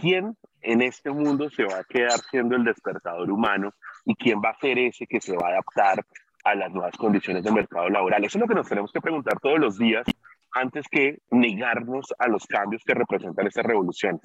¿Quién 0.00 0.36
en 0.62 0.82
este 0.82 1.10
mundo 1.10 1.48
se 1.50 1.64
va 1.64 1.78
a 1.78 1.84
quedar 1.84 2.18
siendo 2.30 2.56
el 2.56 2.64
despertador 2.64 3.30
humano 3.30 3.72
y 4.04 4.14
quién 4.16 4.40
va 4.44 4.50
a 4.50 4.58
ser 4.58 4.78
ese 4.78 5.06
que 5.06 5.20
se 5.20 5.36
va 5.36 5.48
a 5.48 5.50
adaptar 5.52 6.04
a 6.44 6.54
las 6.54 6.72
nuevas 6.72 6.96
condiciones 6.96 7.42
del 7.42 7.54
mercado 7.54 7.88
laboral. 7.88 8.24
Eso 8.24 8.38
es 8.38 8.42
lo 8.42 8.48
que 8.48 8.54
nos 8.54 8.68
tenemos 8.68 8.92
que 8.92 9.00
preguntar 9.00 9.38
todos 9.40 9.58
los 9.58 9.78
días 9.78 10.06
antes 10.52 10.86
que 10.90 11.18
negarnos 11.30 12.14
a 12.18 12.28
los 12.28 12.46
cambios 12.46 12.82
que 12.84 12.94
representan 12.94 13.46
esta 13.46 13.62
revolución. 13.62 14.20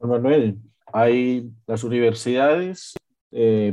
Manuel, 0.00 0.58
hay 0.92 1.50
las 1.66 1.82
universidades 1.84 2.94
eh, 3.32 3.72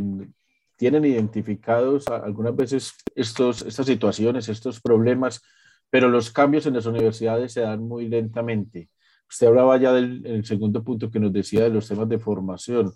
tienen 0.78 1.06
identificados 1.06 2.08
algunas 2.08 2.56
veces 2.56 2.94
estos, 3.16 3.62
estas 3.62 3.86
situaciones, 3.86 4.50
estos 4.50 4.82
problemas, 4.82 5.42
pero 5.90 6.10
los 6.10 6.32
cambios 6.32 6.66
en 6.66 6.74
las 6.74 6.86
universidades 6.86 7.54
se 7.54 7.62
dan 7.62 7.88
muy 7.88 8.08
lentamente. 8.08 8.90
Usted 9.34 9.48
hablaba 9.48 9.78
ya 9.78 9.92
del 9.92 10.46
segundo 10.46 10.84
punto 10.84 11.10
que 11.10 11.20
nos 11.20 11.34
decía 11.34 11.64
de 11.64 11.72
los 11.72 11.88
temas 11.88 12.08
de 12.08 12.20
formación. 12.20 12.92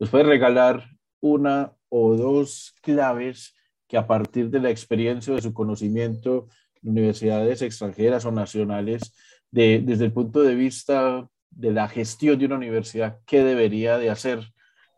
¿Nos 0.00 0.10
puede 0.10 0.24
regalar 0.24 0.82
una 1.20 1.70
o 1.88 2.16
dos 2.16 2.74
claves 2.82 3.54
que 3.86 3.96
a 3.96 4.08
partir 4.08 4.50
de 4.50 4.58
la 4.58 4.70
experiencia 4.70 5.32
o 5.32 5.36
de 5.36 5.42
su 5.42 5.54
conocimiento 5.54 6.48
en 6.82 6.90
universidades 6.90 7.62
extranjeras 7.62 8.24
o 8.24 8.32
nacionales, 8.32 9.14
de, 9.52 9.80
desde 9.80 10.06
el 10.06 10.12
punto 10.12 10.42
de 10.42 10.56
vista 10.56 11.28
de 11.50 11.70
la 11.70 11.86
gestión 11.86 12.36
de 12.36 12.46
una 12.46 12.56
universidad, 12.56 13.20
¿qué 13.24 13.44
debería 13.44 13.96
de 13.96 14.10
hacer 14.10 14.40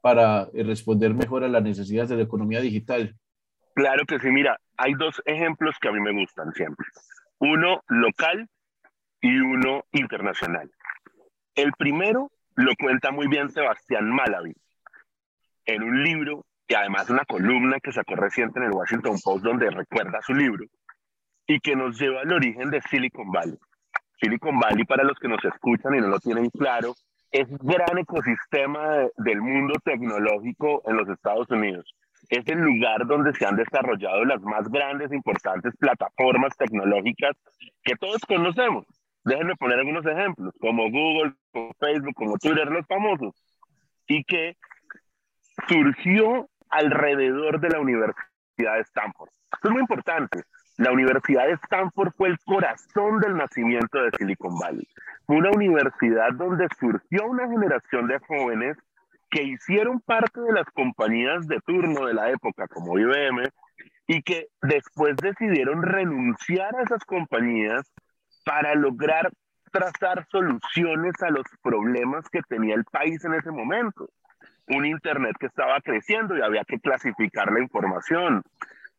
para 0.00 0.48
eh, 0.54 0.62
responder 0.62 1.12
mejor 1.12 1.44
a 1.44 1.48
las 1.48 1.62
necesidades 1.62 2.08
de 2.08 2.16
la 2.16 2.22
economía 2.22 2.62
digital? 2.62 3.14
Claro 3.74 4.06
que 4.06 4.18
sí, 4.20 4.28
mira, 4.28 4.58
hay 4.78 4.94
dos 4.94 5.20
ejemplos 5.26 5.76
que 5.82 5.88
a 5.88 5.92
mí 5.92 6.00
me 6.00 6.18
gustan 6.18 6.50
siempre. 6.54 6.86
Uno 7.40 7.82
local 7.88 8.48
y 9.20 9.36
uno 9.38 9.84
internacional. 9.92 10.70
El 11.58 11.72
primero 11.72 12.30
lo 12.54 12.70
cuenta 12.80 13.10
muy 13.10 13.26
bien 13.26 13.50
Sebastián 13.50 14.08
Malavi 14.08 14.54
en 15.66 15.82
un 15.82 16.04
libro 16.04 16.44
y 16.68 16.74
además 16.74 17.10
una 17.10 17.24
columna 17.24 17.80
que 17.80 17.90
sacó 17.90 18.14
reciente 18.14 18.60
en 18.60 18.66
el 18.66 18.70
Washington 18.70 19.16
Post 19.24 19.44
donde 19.44 19.68
recuerda 19.68 20.22
su 20.22 20.34
libro 20.34 20.66
y 21.48 21.58
que 21.58 21.74
nos 21.74 21.98
lleva 21.98 22.20
al 22.20 22.32
origen 22.32 22.70
de 22.70 22.80
Silicon 22.82 23.32
Valley. 23.32 23.58
Silicon 24.20 24.56
Valley, 24.56 24.84
para 24.84 25.02
los 25.02 25.18
que 25.18 25.26
nos 25.26 25.44
escuchan 25.44 25.96
y 25.96 26.00
no 26.00 26.06
lo 26.06 26.20
tienen 26.20 26.48
claro, 26.50 26.94
es 27.32 27.48
gran 27.58 27.98
ecosistema 27.98 29.08
del 29.16 29.40
mundo 29.40 29.74
tecnológico 29.82 30.82
en 30.86 30.96
los 30.96 31.08
Estados 31.08 31.50
Unidos. 31.50 31.92
Es 32.28 32.46
el 32.46 32.60
lugar 32.60 33.04
donde 33.04 33.34
se 33.34 33.44
han 33.44 33.56
desarrollado 33.56 34.24
las 34.24 34.40
más 34.42 34.68
grandes, 34.68 35.12
importantes 35.12 35.74
plataformas 35.76 36.56
tecnológicas 36.56 37.36
que 37.82 37.96
todos 37.96 38.20
conocemos. 38.28 38.86
Déjenme 39.28 39.56
poner 39.56 39.78
algunos 39.78 40.06
ejemplos, 40.06 40.54
como 40.58 40.90
Google, 40.90 41.34
como 41.52 41.74
Facebook, 41.78 42.14
como 42.14 42.38
Twitter, 42.38 42.66
los 42.70 42.86
famosos, 42.86 43.34
y 44.06 44.24
que 44.24 44.56
surgió 45.68 46.48
alrededor 46.70 47.60
de 47.60 47.68
la 47.68 47.78
Universidad 47.78 48.76
de 48.76 48.80
Stanford. 48.80 49.28
Esto 49.52 49.68
es 49.68 49.70
muy 49.70 49.82
importante. 49.82 50.40
La 50.78 50.92
Universidad 50.92 51.46
de 51.46 51.58
Stanford 51.62 52.12
fue 52.16 52.28
el 52.28 52.38
corazón 52.38 53.20
del 53.20 53.36
nacimiento 53.36 54.00
de 54.00 54.12
Silicon 54.16 54.58
Valley. 54.58 54.88
Fue 55.26 55.36
una 55.36 55.50
universidad 55.50 56.32
donde 56.32 56.66
surgió 56.80 57.26
una 57.26 57.48
generación 57.48 58.06
de 58.06 58.18
jóvenes 58.20 58.78
que 59.30 59.42
hicieron 59.42 60.00
parte 60.00 60.40
de 60.40 60.52
las 60.52 60.64
compañías 60.70 61.46
de 61.46 61.60
turno 61.66 62.06
de 62.06 62.14
la 62.14 62.30
época, 62.30 62.66
como 62.68 62.98
IBM, 62.98 63.42
y 64.06 64.22
que 64.22 64.46
después 64.62 65.16
decidieron 65.16 65.82
renunciar 65.82 66.74
a 66.76 66.82
esas 66.82 67.04
compañías 67.04 67.92
para 68.48 68.74
lograr 68.74 69.30
trazar 69.70 70.26
soluciones 70.30 71.12
a 71.22 71.28
los 71.28 71.44
problemas 71.62 72.26
que 72.30 72.40
tenía 72.48 72.74
el 72.76 72.84
país 72.84 73.22
en 73.26 73.34
ese 73.34 73.50
momento. 73.50 74.08
Un 74.68 74.86
Internet 74.86 75.36
que 75.38 75.48
estaba 75.48 75.78
creciendo 75.82 76.34
y 76.34 76.40
había 76.40 76.64
que 76.64 76.80
clasificar 76.80 77.52
la 77.52 77.60
información. 77.60 78.42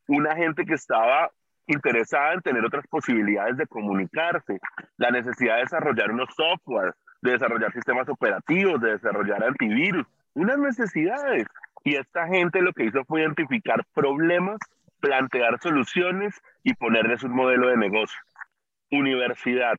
Una 0.07 0.35
gente 0.35 0.65
que 0.65 0.75
estaba 0.75 1.31
interesada 1.65 2.33
en 2.33 2.41
tener 2.41 2.63
otras 2.63 2.85
posibilidades 2.85 3.57
de 3.57 3.65
comunicarse. 3.65 4.59
La 4.97 5.09
necesidad 5.09 5.55
de 5.55 5.62
desarrollar 5.62 6.12
unos 6.12 6.29
software, 6.35 6.93
de 7.23 7.31
desarrollar 7.31 7.73
sistemas 7.73 8.07
operativos, 8.07 8.79
de 8.81 8.91
desarrollar 8.91 9.43
antivirus. 9.43 10.05
Unas 10.35 10.59
necesidades. 10.59 11.47
Y 11.83 11.95
esta 11.95 12.27
gente 12.27 12.62
lo 12.62 12.71
que 12.71 12.85
hizo 12.85 13.03
fue 13.05 13.21
identificar 13.21 13.83
problemas, 13.95 14.59
plantear 14.99 15.59
soluciones 15.59 16.39
y 16.62 16.75
ponerles 16.75 17.23
un 17.23 17.31
modelo 17.31 17.69
de 17.69 17.77
negocio. 17.77 18.19
Universidad, 18.91 19.75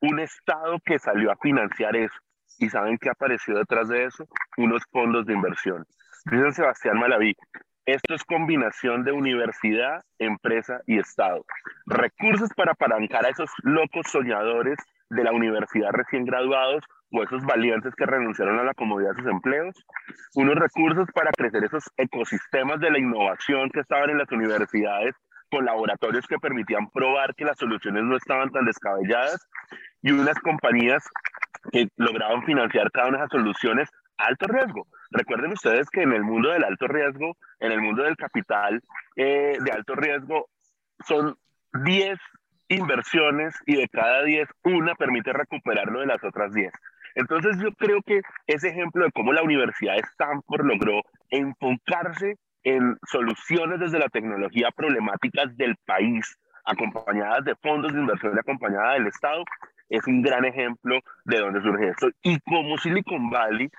un 0.00 0.20
Estado 0.20 0.78
que 0.84 0.98
salió 0.98 1.32
a 1.32 1.36
financiar 1.36 1.96
eso. 1.96 2.14
¿Y 2.58 2.68
saben 2.68 2.98
qué 2.98 3.10
apareció 3.10 3.56
detrás 3.56 3.88
de 3.88 4.04
eso? 4.04 4.26
Unos 4.56 4.82
fondos 4.90 5.26
de 5.26 5.34
inversión. 5.34 5.84
Dice 6.24 6.52
Sebastián 6.52 6.98
Malaví, 6.98 7.36
esto 7.86 8.14
es 8.14 8.24
combinación 8.24 9.04
de 9.04 9.12
universidad, 9.12 10.02
empresa 10.18 10.80
y 10.86 10.98
Estado. 10.98 11.44
Recursos 11.86 12.50
para 12.56 12.72
apalancar 12.72 13.24
a 13.24 13.28
esos 13.28 13.50
locos 13.62 14.06
soñadores 14.10 14.76
de 15.10 15.22
la 15.22 15.32
universidad 15.32 15.90
recién 15.92 16.24
graduados 16.24 16.82
o 17.12 17.22
esos 17.22 17.44
valientes 17.44 17.94
que 17.94 18.06
renunciaron 18.06 18.58
a 18.58 18.64
la 18.64 18.74
comodidad 18.74 19.10
de 19.14 19.22
sus 19.22 19.30
empleos. 19.30 19.76
Unos 20.34 20.56
recursos 20.56 21.06
para 21.14 21.30
crecer 21.30 21.64
esos 21.64 21.84
ecosistemas 21.96 22.80
de 22.80 22.90
la 22.90 22.98
innovación 22.98 23.70
que 23.70 23.80
estaban 23.80 24.10
en 24.10 24.18
las 24.18 24.32
universidades 24.32 25.14
con 25.56 25.64
laboratorios 25.64 26.26
que 26.26 26.38
permitían 26.38 26.90
probar 26.90 27.34
que 27.34 27.46
las 27.46 27.56
soluciones 27.56 28.04
no 28.04 28.14
estaban 28.14 28.50
tan 28.50 28.66
descabelladas 28.66 29.48
y 30.02 30.12
unas 30.12 30.38
compañías 30.40 31.02
que 31.72 31.88
lograban 31.96 32.44
financiar 32.44 32.90
cada 32.92 33.08
una 33.08 33.16
de 33.16 33.24
esas 33.24 33.40
soluciones 33.40 33.88
a 34.18 34.26
alto 34.26 34.48
riesgo. 34.48 34.86
Recuerden 35.12 35.52
ustedes 35.52 35.88
que 35.88 36.02
en 36.02 36.12
el 36.12 36.24
mundo 36.24 36.50
del 36.50 36.62
alto 36.62 36.88
riesgo, 36.88 37.38
en 37.60 37.72
el 37.72 37.80
mundo 37.80 38.02
del 38.02 38.16
capital 38.16 38.82
eh, 39.16 39.56
de 39.58 39.72
alto 39.72 39.94
riesgo, 39.94 40.46
son 41.06 41.38
10 41.84 42.18
inversiones 42.68 43.54
y 43.64 43.76
de 43.76 43.88
cada 43.88 44.24
10, 44.24 44.46
una 44.64 44.94
permite 44.94 45.32
recuperarlo 45.32 46.00
de 46.00 46.06
las 46.06 46.22
otras 46.22 46.52
10. 46.52 46.70
Entonces 47.14 47.56
yo 47.62 47.72
creo 47.72 48.02
que 48.02 48.20
ese 48.46 48.68
ejemplo 48.68 49.06
de 49.06 49.12
cómo 49.12 49.32
la 49.32 49.42
Universidad 49.42 49.94
de 49.94 50.00
Stanford 50.00 50.66
logró 50.66 51.00
enfocarse 51.30 52.36
en 52.66 52.98
soluciones 53.06 53.78
desde 53.78 54.00
la 54.00 54.08
tecnología 54.08 54.70
problemáticas 54.72 55.56
del 55.56 55.76
país, 55.86 56.36
acompañadas 56.64 57.44
de 57.44 57.54
fondos 57.54 57.92
de 57.92 58.00
inversión 58.00 58.32
y 58.34 58.40
acompañadas 58.40 58.94
del 58.94 59.06
Estado, 59.06 59.44
es 59.88 60.04
un 60.08 60.20
gran 60.20 60.44
ejemplo 60.44 60.98
de 61.24 61.38
dónde 61.38 61.62
surge 61.62 61.90
esto. 61.90 62.08
Y 62.22 62.40
como 62.40 62.76
Silicon 62.76 63.30
Valley 63.30 63.70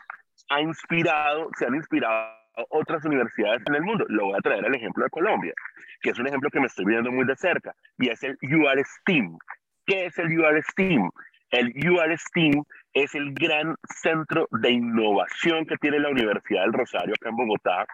ha 0.49 0.61
inspirado, 0.61 1.49
se 1.57 1.65
han 1.65 1.75
inspirado 1.75 2.31
otras 2.69 3.03
universidades 3.03 3.61
en 3.65 3.75
el 3.75 3.81
mundo. 3.81 4.05
Lo 4.07 4.27
voy 4.27 4.37
a 4.37 4.41
traer 4.41 4.65
al 4.65 4.73
ejemplo 4.73 5.03
de 5.03 5.09
Colombia, 5.09 5.53
que 5.99 6.11
es 6.11 6.19
un 6.19 6.27
ejemplo 6.27 6.49
que 6.49 6.61
me 6.61 6.67
estoy 6.67 6.85
viendo 6.85 7.11
muy 7.11 7.25
de 7.25 7.35
cerca, 7.35 7.75
y 7.97 8.07
es 8.07 8.23
el 8.23 8.37
UR 8.41 8.81
STEAM. 8.85 9.37
¿Qué 9.85 10.05
es 10.05 10.17
el 10.17 10.39
UR 10.39 10.63
STEAM? 10.63 11.09
El 11.51 11.73
UR 11.89 12.17
STEAM 12.17 12.63
es 13.03 13.13
el 13.15 13.33
gran 13.33 13.75
centro 14.01 14.47
de 14.51 14.71
innovación 14.71 15.65
que 15.65 15.77
tiene 15.77 15.99
la 15.99 16.09
Universidad 16.09 16.63
del 16.63 16.73
Rosario 16.73 17.13
acá 17.13 17.29
en 17.29 17.35
Bogotá 17.35 17.85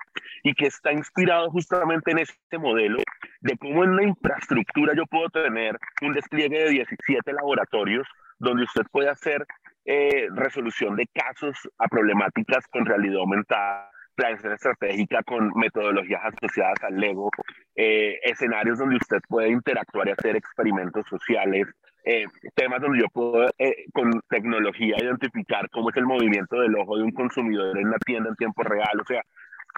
y 0.44 0.54
que 0.54 0.68
está 0.68 0.94
inspirado 0.94 1.50
justamente 1.50 2.12
en 2.12 2.20
este 2.20 2.58
modelo 2.58 3.00
de 3.42 3.58
cómo 3.58 3.84
en 3.84 3.92
una 3.92 4.04
infraestructura 4.04 4.94
yo 4.96 5.06
puedo 5.08 5.30
tener 5.30 5.78
un 6.02 6.14
despliegue 6.14 6.64
de 6.64 6.70
17 6.70 7.34
laboratorios 7.34 8.08
donde 8.40 8.64
usted 8.64 8.84
puede 8.92 9.10
hacer 9.10 9.46
eh, 9.86 10.28
resolución 10.34 10.96
de 10.96 11.08
casos 11.14 11.58
a 11.78 11.88
problemáticas 11.90 12.66
con 12.70 12.86
realidad 12.86 13.18
aumentada, 13.18 13.92
planeación 14.16 14.54
estratégica 14.54 15.22
con 15.24 15.52
metodologías 15.56 16.22
asociadas 16.24 16.82
al 16.84 16.98
Lego, 16.98 17.30
eh, 17.76 18.20
escenarios 18.24 18.80
donde 18.80 18.96
usted 18.96 19.20
puede 19.28 19.50
interactuar 19.50 20.08
y 20.08 20.12
hacer 20.12 20.38
experimentos 20.38 21.06
sociales, 21.10 21.68
eh, 22.04 22.26
temas 22.56 22.82
donde 22.82 23.00
yo 23.00 23.08
puedo 23.14 23.50
con 23.94 24.22
tecnología 24.30 24.96
identificar 25.00 25.70
cómo 25.70 25.90
es 25.90 25.98
el 25.98 26.06
movimiento 26.06 26.60
del 26.60 26.76
ojo 26.76 26.98
de 26.98 27.04
un 27.04 27.12
consumidor 27.12 27.78
en 27.78 27.90
la 27.90 27.98
tienda 28.00 28.30
en 28.30 28.36
tiempo 28.36 28.64
real, 28.64 29.00
o 29.02 29.06
sea, 29.06 29.22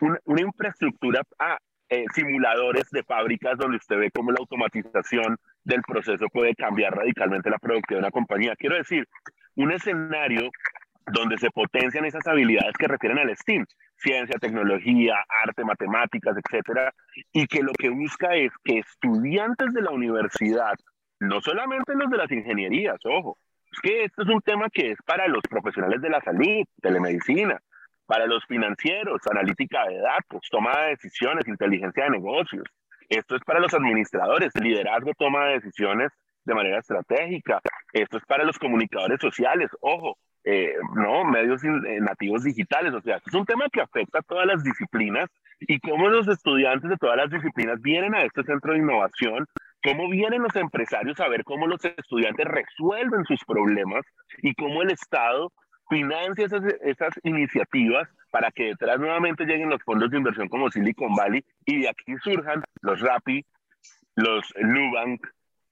una, 0.01 0.41
infraestructura 0.41 1.21
a 1.39 1.53
ah, 1.53 1.57
simuladores 2.13 2.89
de 2.91 3.03
fábricas 3.03 3.57
donde 3.57 3.77
usted 3.77 3.97
ve 3.97 4.11
cómo 4.11 4.31
la 4.31 4.39
automatización 4.39 5.37
del 5.63 5.81
proceso 5.83 6.27
puede 6.29 6.55
cambiar 6.55 6.93
radicalmente 6.95 7.49
la 7.49 7.59
productividad 7.59 8.01
de 8.01 8.05
una 8.05 8.11
compañía. 8.11 8.55
Quiero 8.57 8.75
decir, 8.75 9.07
un 9.55 9.71
escenario 9.71 10.49
donde 11.11 11.37
se 11.37 11.51
potencian 11.51 12.05
esas 12.05 12.25
habilidades 12.27 12.73
que 12.77 12.87
refieren 12.87 13.19
al 13.19 13.35
STEAM, 13.35 13.65
ciencia, 13.97 14.39
tecnología, 14.39 15.15
arte, 15.43 15.63
matemáticas, 15.63 16.35
etcétera, 16.37 16.93
y 17.31 17.45
que 17.47 17.61
lo 17.61 17.71
que 17.73 17.89
busca 17.89 18.35
es 18.35 18.51
que 18.63 18.79
estudiantes 18.79 19.73
de 19.73 19.81
la 19.81 19.91
universidad, 19.91 20.73
no 21.27 21.41
solamente 21.41 21.95
los 21.95 22.09
de 22.09 22.17
las 22.17 22.31
ingenierías, 22.31 22.97
ojo, 23.03 23.37
es 23.71 23.79
que 23.81 24.03
esto 24.05 24.23
es 24.23 24.29
un 24.29 24.41
tema 24.41 24.69
que 24.69 24.91
es 24.91 24.97
para 25.05 25.27
los 25.27 25.41
profesionales 25.49 26.01
de 26.01 26.09
la 26.09 26.21
salud, 26.21 26.63
telemedicina, 26.81 27.59
para 28.05 28.27
los 28.27 28.45
financieros, 28.45 29.21
analítica 29.29 29.85
de 29.87 29.97
datos, 29.97 30.47
toma 30.49 30.77
de 30.81 30.89
decisiones, 30.91 31.47
inteligencia 31.47 32.05
de 32.05 32.11
negocios. 32.11 32.63
Esto 33.09 33.35
es 33.35 33.43
para 33.43 33.59
los 33.59 33.73
administradores, 33.73 34.51
liderazgo, 34.55 35.11
toma 35.17 35.45
de 35.47 35.53
decisiones 35.55 36.11
de 36.45 36.53
manera 36.53 36.79
estratégica. 36.79 37.59
Esto 37.91 38.17
es 38.17 38.25
para 38.25 38.43
los 38.43 38.57
comunicadores 38.57 39.19
sociales, 39.19 39.69
ojo, 39.81 40.17
eh, 40.43 40.75
no, 40.93 41.23
medios 41.25 41.63
eh, 41.63 41.69
nativos 42.01 42.43
digitales, 42.43 42.93
o 42.93 43.01
sea, 43.01 43.17
es 43.25 43.33
un 43.33 43.45
tema 43.45 43.65
que 43.71 43.81
afecta 43.81 44.19
a 44.19 44.21
todas 44.21 44.45
las 44.45 44.63
disciplinas 44.63 45.27
y 45.59 45.79
cómo 45.79 46.07
los 46.09 46.27
estudiantes 46.27 46.87
de 46.87 46.97
todas 46.97 47.17
las 47.17 47.31
disciplinas 47.31 47.81
vienen 47.81 48.13
a 48.13 48.23
este 48.23 48.43
centro 48.43 48.73
de 48.73 48.79
innovación, 48.79 49.47
cómo 49.85 50.09
vienen 50.09 50.41
los 50.41 50.55
empresarios 50.55 51.19
a 51.19 51.27
ver 51.27 51.43
cómo 51.43 51.67
los 51.67 51.83
estudiantes 51.85 52.45
resuelven 52.45 53.23
sus 53.25 53.39
problemas 53.45 54.03
y 54.41 54.55
cómo 54.55 54.81
el 54.81 54.89
Estado 54.89 55.51
financia 55.87 56.47
esas, 56.47 56.63
esas 56.81 57.13
iniciativas 57.23 58.09
para 58.31 58.49
que 58.51 58.65
detrás 58.65 58.99
nuevamente 58.99 59.45
lleguen 59.45 59.69
los 59.69 59.83
fondos 59.83 60.09
de 60.09 60.17
inversión 60.17 60.49
como 60.49 60.71
Silicon 60.71 61.13
Valley 61.15 61.45
y 61.65 61.81
de 61.81 61.89
aquí 61.89 62.15
surjan 62.23 62.63
los 62.81 62.99
Rappi, 62.99 63.45
los 64.15 64.51
Nubank, 64.57 65.21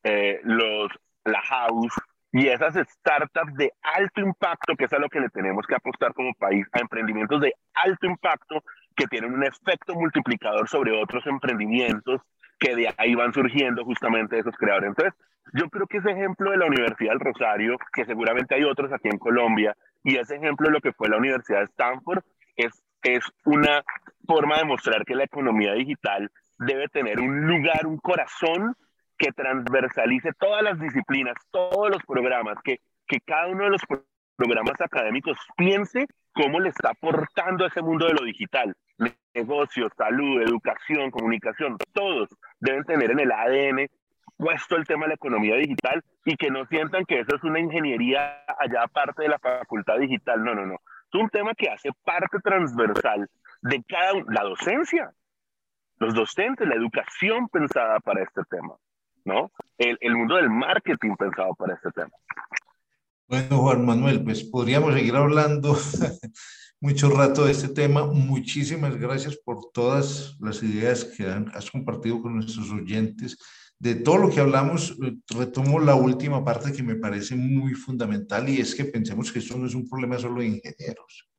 eh, 0.04 0.40
los 0.44 0.92
La 1.26 1.42
House 1.42 1.94
y 2.32 2.48
esas 2.48 2.76
startups 2.76 3.56
de 3.56 3.72
alto 3.82 4.22
impacto, 4.22 4.76
que 4.76 4.86
es 4.86 4.94
a 4.94 5.00
lo 5.00 5.10
que 5.10 5.22
le 5.22 5.30
tenemos 5.30 5.66
que 5.66 5.76
apostar 5.76 6.14
como 6.14 6.34
país, 6.36 6.68
a 6.74 6.80
emprendimientos 6.80 7.42
de 7.42 7.54
alto 7.74 8.06
impacto 8.06 8.64
que 8.96 9.08
tienen 9.08 9.34
un 9.34 9.44
efecto 9.44 9.96
multiplicador 9.96 10.70
sobre 10.70 10.92
otros 10.92 11.26
emprendimientos 11.26 12.22
que 12.60 12.76
de 12.76 12.94
ahí 12.98 13.16
van 13.16 13.34
surgiendo 13.34 13.84
justamente 13.84 14.40
esos 14.40 14.56
creadores. 14.56 14.90
Entonces, 14.90 15.14
yo 15.54 15.70
creo 15.70 15.88
que 15.88 15.98
ese 15.98 16.12
ejemplo 16.12 16.52
de 16.52 16.58
la 16.58 16.68
Universidad 16.68 17.12
del 17.12 17.20
Rosario, 17.20 17.78
que 17.94 18.06
seguramente 18.06 18.56
hay 18.56 18.64
otros 18.64 18.92
aquí 18.94 19.10
en 19.10 19.20
Colombia, 19.20 19.76
y 20.04 20.18
ese 20.18 20.36
ejemplo 20.36 20.68
de 20.68 20.74
lo 20.74 20.82
que 20.82 20.94
fue 20.94 21.10
la 21.10 21.18
Universidad 21.18 21.60
de 21.60 21.66
Stanford, 21.66 22.24
es, 22.56 22.84
es 23.04 23.24
una 23.46 23.84
forma 24.26 24.58
de 24.58 24.66
mostrar 24.66 25.06
que 25.06 25.16
la 25.16 25.26
economía 25.26 25.74
digital 25.74 26.32
debe 26.58 26.88
tener 26.88 27.20
un 27.20 27.48
lugar, 27.48 27.86
un 27.86 27.98
corazón 27.98 28.76
que 29.18 29.32
transversalice 29.32 30.32
todas 30.40 30.64
las 30.64 30.80
disciplinas, 30.80 31.36
todos 31.52 31.90
los 31.90 32.04
programas, 32.04 32.58
que, 32.64 32.80
que 33.08 33.20
cada 33.22 33.48
uno 33.48 33.66
de 33.66 33.72
los 33.72 33.82
programas 34.36 34.80
académicos 34.82 35.38
piense 35.56 36.08
cómo 36.34 36.60
le 36.60 36.70
está 36.70 36.90
aportando 36.92 37.66
a 37.66 37.68
ese 37.68 37.82
mundo 37.82 38.08
de 38.08 38.14
lo 38.14 38.24
digital. 38.24 38.76
Negocios, 39.34 39.92
salud, 39.98 40.42
educación, 40.42 41.10
comunicación, 41.12 41.78
todos 41.94 42.30
deben 42.60 42.84
tener 42.84 43.12
en 43.12 43.20
el 43.20 43.32
ADN 43.32 43.88
puesto 44.38 44.76
el 44.76 44.86
tema 44.86 45.06
de 45.06 45.10
la 45.10 45.16
economía 45.16 45.56
digital 45.56 46.04
y 46.26 46.36
que 46.36 46.52
no 46.52 46.66
sientan 46.68 47.06
que 47.06 47.20
eso 47.20 47.36
es 47.36 47.44
una 47.44 47.60
ingeniería 47.60 48.44
allá 48.60 48.84
aparte 48.84 49.24
de 49.24 49.30
la 49.30 49.40
facultad 49.40 49.98
digital. 49.98 50.44
No, 50.44 50.54
no, 50.54 50.66
no. 50.66 50.76
Es 50.76 51.20
un 51.20 51.30
tema 51.30 51.54
que 51.56 51.70
hace 51.70 51.90
parte 52.04 52.40
transversal 52.44 53.30
de 53.62 53.84
cada 53.88 54.14
la 54.28 54.44
docencia, 54.44 55.12
los 55.98 56.14
docentes, 56.14 56.68
la 56.68 56.76
educación 56.76 57.48
pensada 57.50 58.00
para 58.00 58.24
este 58.24 58.42
tema. 58.50 58.76
¿no? 59.26 59.52
El, 59.78 59.98
el 60.02 60.16
mundo 60.16 60.36
del 60.36 60.50
marketing 60.50 61.16
pensado 61.16 61.56
para 61.56 61.76
este 61.76 61.92
tema. 61.92 62.12
Bueno, 63.28 63.58
Juan 63.58 63.86
Manuel, 63.86 64.24
pues 64.24 64.44
podríamos 64.44 64.94
seguir 64.94 65.16
hablando 65.16 65.76
mucho 66.84 67.10
rato 67.10 67.46
de 67.46 67.54
este 67.54 67.70
tema. 67.70 68.06
Muchísimas 68.06 68.98
gracias 68.98 69.38
por 69.38 69.72
todas 69.72 70.36
las 70.42 70.62
ideas 70.62 71.06
que 71.06 71.26
has 71.26 71.72
compartido 71.72 72.22
con 72.22 72.36
nuestros 72.36 72.70
oyentes. 72.72 73.38
De 73.80 73.96
todo 73.96 74.18
lo 74.18 74.30
que 74.30 74.42
hablamos, 74.42 74.92
eh, 75.02 75.16
retomo 75.30 75.80
la 75.80 75.96
última 75.96 76.44
parte 76.44 76.74
que 76.74 76.84
me 76.84 76.98
parece 76.98 77.38
muy 77.38 77.74
fundamental 77.74 78.50
y 78.50 78.60
es 78.60 78.76
que 78.76 78.84
pensemos 78.84 79.32
que 79.32 79.40
esto 79.40 79.58
no 79.58 79.66
es 79.66 79.76
un 79.76 79.88
problema 79.88 80.20
solo 80.20 80.42
de 80.42 80.48
ingenieros. 80.48 81.30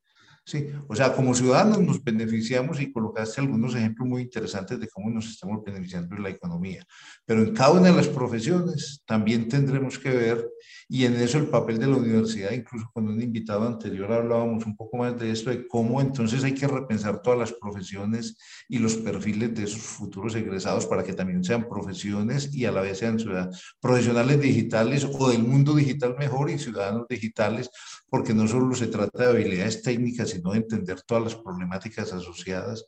Sí, 0.47 0.69
o 0.89 0.95
sea, 0.95 1.15
como 1.15 1.35
ciudadanos 1.35 1.81
nos 1.81 2.05
beneficiamos 2.05 2.79
y 2.79 2.93
colocaste 2.93 3.41
algunos 3.41 3.75
ejemplos 3.75 4.07
muy 4.07 4.21
interesantes 4.21 4.79
de 4.79 4.89
cómo 4.89 5.09
nos 5.09 5.27
estamos 5.27 5.65
beneficiando 5.65 6.15
en 6.17 6.23
la 6.23 6.29
economía, 6.29 6.85
pero 7.25 7.43
en 7.43 7.55
cada 7.55 7.71
una 7.71 7.89
de 7.89 7.97
las 7.97 8.09
profesiones 8.09 9.03
también 9.07 9.49
tendremos 9.49 9.99
que 9.99 10.11
ver 10.11 10.47
y 10.87 11.07
en 11.07 11.15
eso 11.17 11.39
el 11.39 11.47
papel 11.47 11.79
de 11.79 11.87
la 11.87 11.97
universidad, 11.97 12.53
incluso 12.53 12.91
con 12.93 13.09
un 13.09 13.23
invitado 13.23 13.67
anterior 13.67 14.13
hablábamos 14.13 14.67
un 14.67 14.77
poco 14.77 14.99
más 14.99 15.19
de 15.19 15.31
esto, 15.31 15.49
de 15.49 15.67
cómo 15.67 16.03
entonces 16.03 16.45
hay 16.45 16.53
que 16.53 16.67
repensar 16.67 17.23
todas 17.23 17.39
las 17.39 17.53
profesiones 17.53 18.37
y 18.69 18.81
los 18.81 18.97
perfiles 18.97 19.55
de 19.55 19.65
esos 19.65 19.81
futuros 19.81 20.35
egresados 20.35 20.85
para 20.85 21.03
que 21.03 21.15
también 21.15 21.43
sean 21.43 21.67
profesiones 21.67 22.55
y 22.55 22.67
a 22.67 22.71
la 22.71 22.83
vez 22.83 22.99
sean 22.99 23.19
ciudadanos, 23.19 23.77
profesionales 23.81 24.39
digitales 24.43 25.09
o 25.11 25.31
del 25.31 25.43
mundo 25.43 25.75
digital 25.75 26.17
mejor 26.19 26.51
y 26.51 26.59
ciudadanos 26.59 27.07
digitales, 27.09 27.71
porque 28.15 28.33
no 28.33 28.47
solo 28.47 28.73
se 28.77 28.87
trata 28.87 29.25
de 29.25 29.31
habilidades 29.31 29.83
técnicas, 29.83 30.31
sino 30.31 30.53
de 30.53 30.59
entender 30.59 31.03
todas 31.03 31.25
las 31.25 31.35
problemáticas 31.35 32.13
asociadas. 32.13 32.87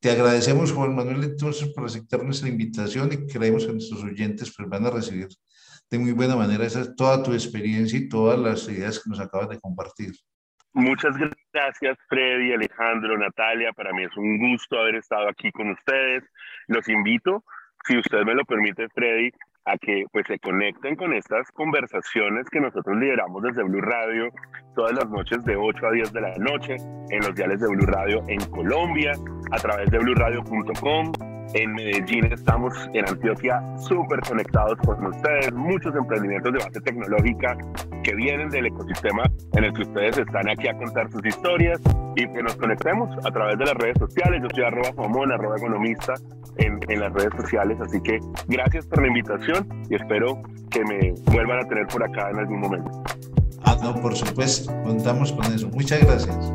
Te 0.00 0.10
agradecemos, 0.10 0.72
Juan 0.72 0.96
Manuel, 0.96 1.22
entonces, 1.22 1.68
por 1.68 1.84
aceptar 1.84 2.24
nuestra 2.24 2.48
invitación 2.48 3.08
y 3.12 3.32
creemos 3.32 3.64
que 3.64 3.72
nuestros 3.72 4.02
oyentes 4.02 4.52
pues, 4.56 4.68
van 4.68 4.84
a 4.84 4.90
recibir 4.90 5.28
de 5.88 5.98
muy 6.00 6.10
buena 6.10 6.34
manera 6.34 6.66
toda 6.96 7.22
tu 7.22 7.34
experiencia 7.34 7.96
y 7.96 8.08
todas 8.08 8.36
las 8.36 8.68
ideas 8.68 8.98
que 8.98 9.10
nos 9.10 9.20
acabas 9.20 9.48
de 9.50 9.60
compartir. 9.60 10.12
Muchas 10.72 11.14
gracias, 11.52 11.96
Freddy, 12.08 12.52
Alejandro, 12.52 13.16
Natalia. 13.16 13.72
Para 13.74 13.92
mí 13.92 14.02
es 14.02 14.16
un 14.16 14.38
gusto 14.38 14.76
haber 14.76 14.96
estado 14.96 15.28
aquí 15.28 15.52
con 15.52 15.70
ustedes. 15.70 16.24
Los 16.66 16.88
invito, 16.88 17.44
si 17.86 17.96
usted 17.96 18.24
me 18.24 18.34
lo 18.34 18.44
permite, 18.44 18.88
Freddy, 18.88 19.30
a 19.66 19.78
que 19.78 20.04
pues 20.12 20.26
se 20.26 20.38
conecten 20.38 20.96
con 20.96 21.14
estas 21.14 21.50
conversaciones 21.52 22.48
que 22.50 22.60
nosotros 22.60 22.96
lideramos 22.96 23.42
desde 23.42 23.62
Blue 23.62 23.80
Radio 23.80 24.30
todas 24.74 24.92
las 24.92 25.08
noches 25.08 25.44
de 25.44 25.56
8 25.56 25.86
a 25.86 25.90
10 25.90 26.12
de 26.12 26.20
la 26.20 26.34
noche 26.38 26.76
en 27.10 27.20
los 27.20 27.34
diales 27.34 27.60
de 27.60 27.68
Blue 27.68 27.86
Radio 27.86 28.22
en 28.28 28.40
Colombia 28.50 29.12
a 29.50 29.56
través 29.56 29.90
de 29.90 29.98
bluradio.com 29.98 31.12
en 31.52 31.72
Medellín 31.72 32.32
estamos 32.32 32.72
en 32.92 33.08
Antioquia 33.08 33.62
súper 33.78 34.20
conectados 34.20 34.76
con 34.84 35.06
ustedes, 35.06 35.52
muchos 35.52 35.94
emprendimientos 35.94 36.52
de 36.52 36.58
base 36.58 36.80
tecnológica 36.80 37.56
que 38.02 38.14
vienen 38.14 38.48
del 38.50 38.66
ecosistema 38.66 39.24
en 39.52 39.64
el 39.64 39.72
que 39.72 39.82
ustedes 39.82 40.18
están 40.18 40.48
aquí 40.48 40.68
a 40.68 40.76
contar 40.76 41.10
sus 41.10 41.24
historias 41.24 41.80
y 42.16 42.26
que 42.26 42.42
nos 42.42 42.56
conectemos 42.56 43.08
a 43.24 43.30
través 43.30 43.58
de 43.58 43.64
las 43.66 43.74
redes 43.74 43.98
sociales. 43.98 44.42
Yo 44.42 44.48
soy 44.54 44.64
arroba 44.64 44.92
Fomón, 44.94 45.32
arroba 45.32 45.56
economista 45.56 46.14
en, 46.56 46.78
en 46.88 47.00
las 47.00 47.12
redes 47.12 47.32
sociales, 47.40 47.78
así 47.80 48.00
que 48.00 48.18
gracias 48.48 48.86
por 48.86 49.02
la 49.02 49.08
invitación 49.08 49.68
y 49.88 49.94
espero 49.94 50.40
que 50.70 50.84
me 50.84 51.14
vuelvan 51.32 51.64
a 51.64 51.68
tener 51.68 51.86
por 51.88 52.02
acá 52.02 52.30
en 52.30 52.38
algún 52.38 52.60
momento. 52.60 52.90
Ah, 53.64 53.76
no, 53.82 53.94
por 54.00 54.14
supuesto, 54.14 54.72
contamos 54.82 55.32
con 55.32 55.44
eso. 55.46 55.68
Muchas 55.68 56.04
gracias. 56.04 56.52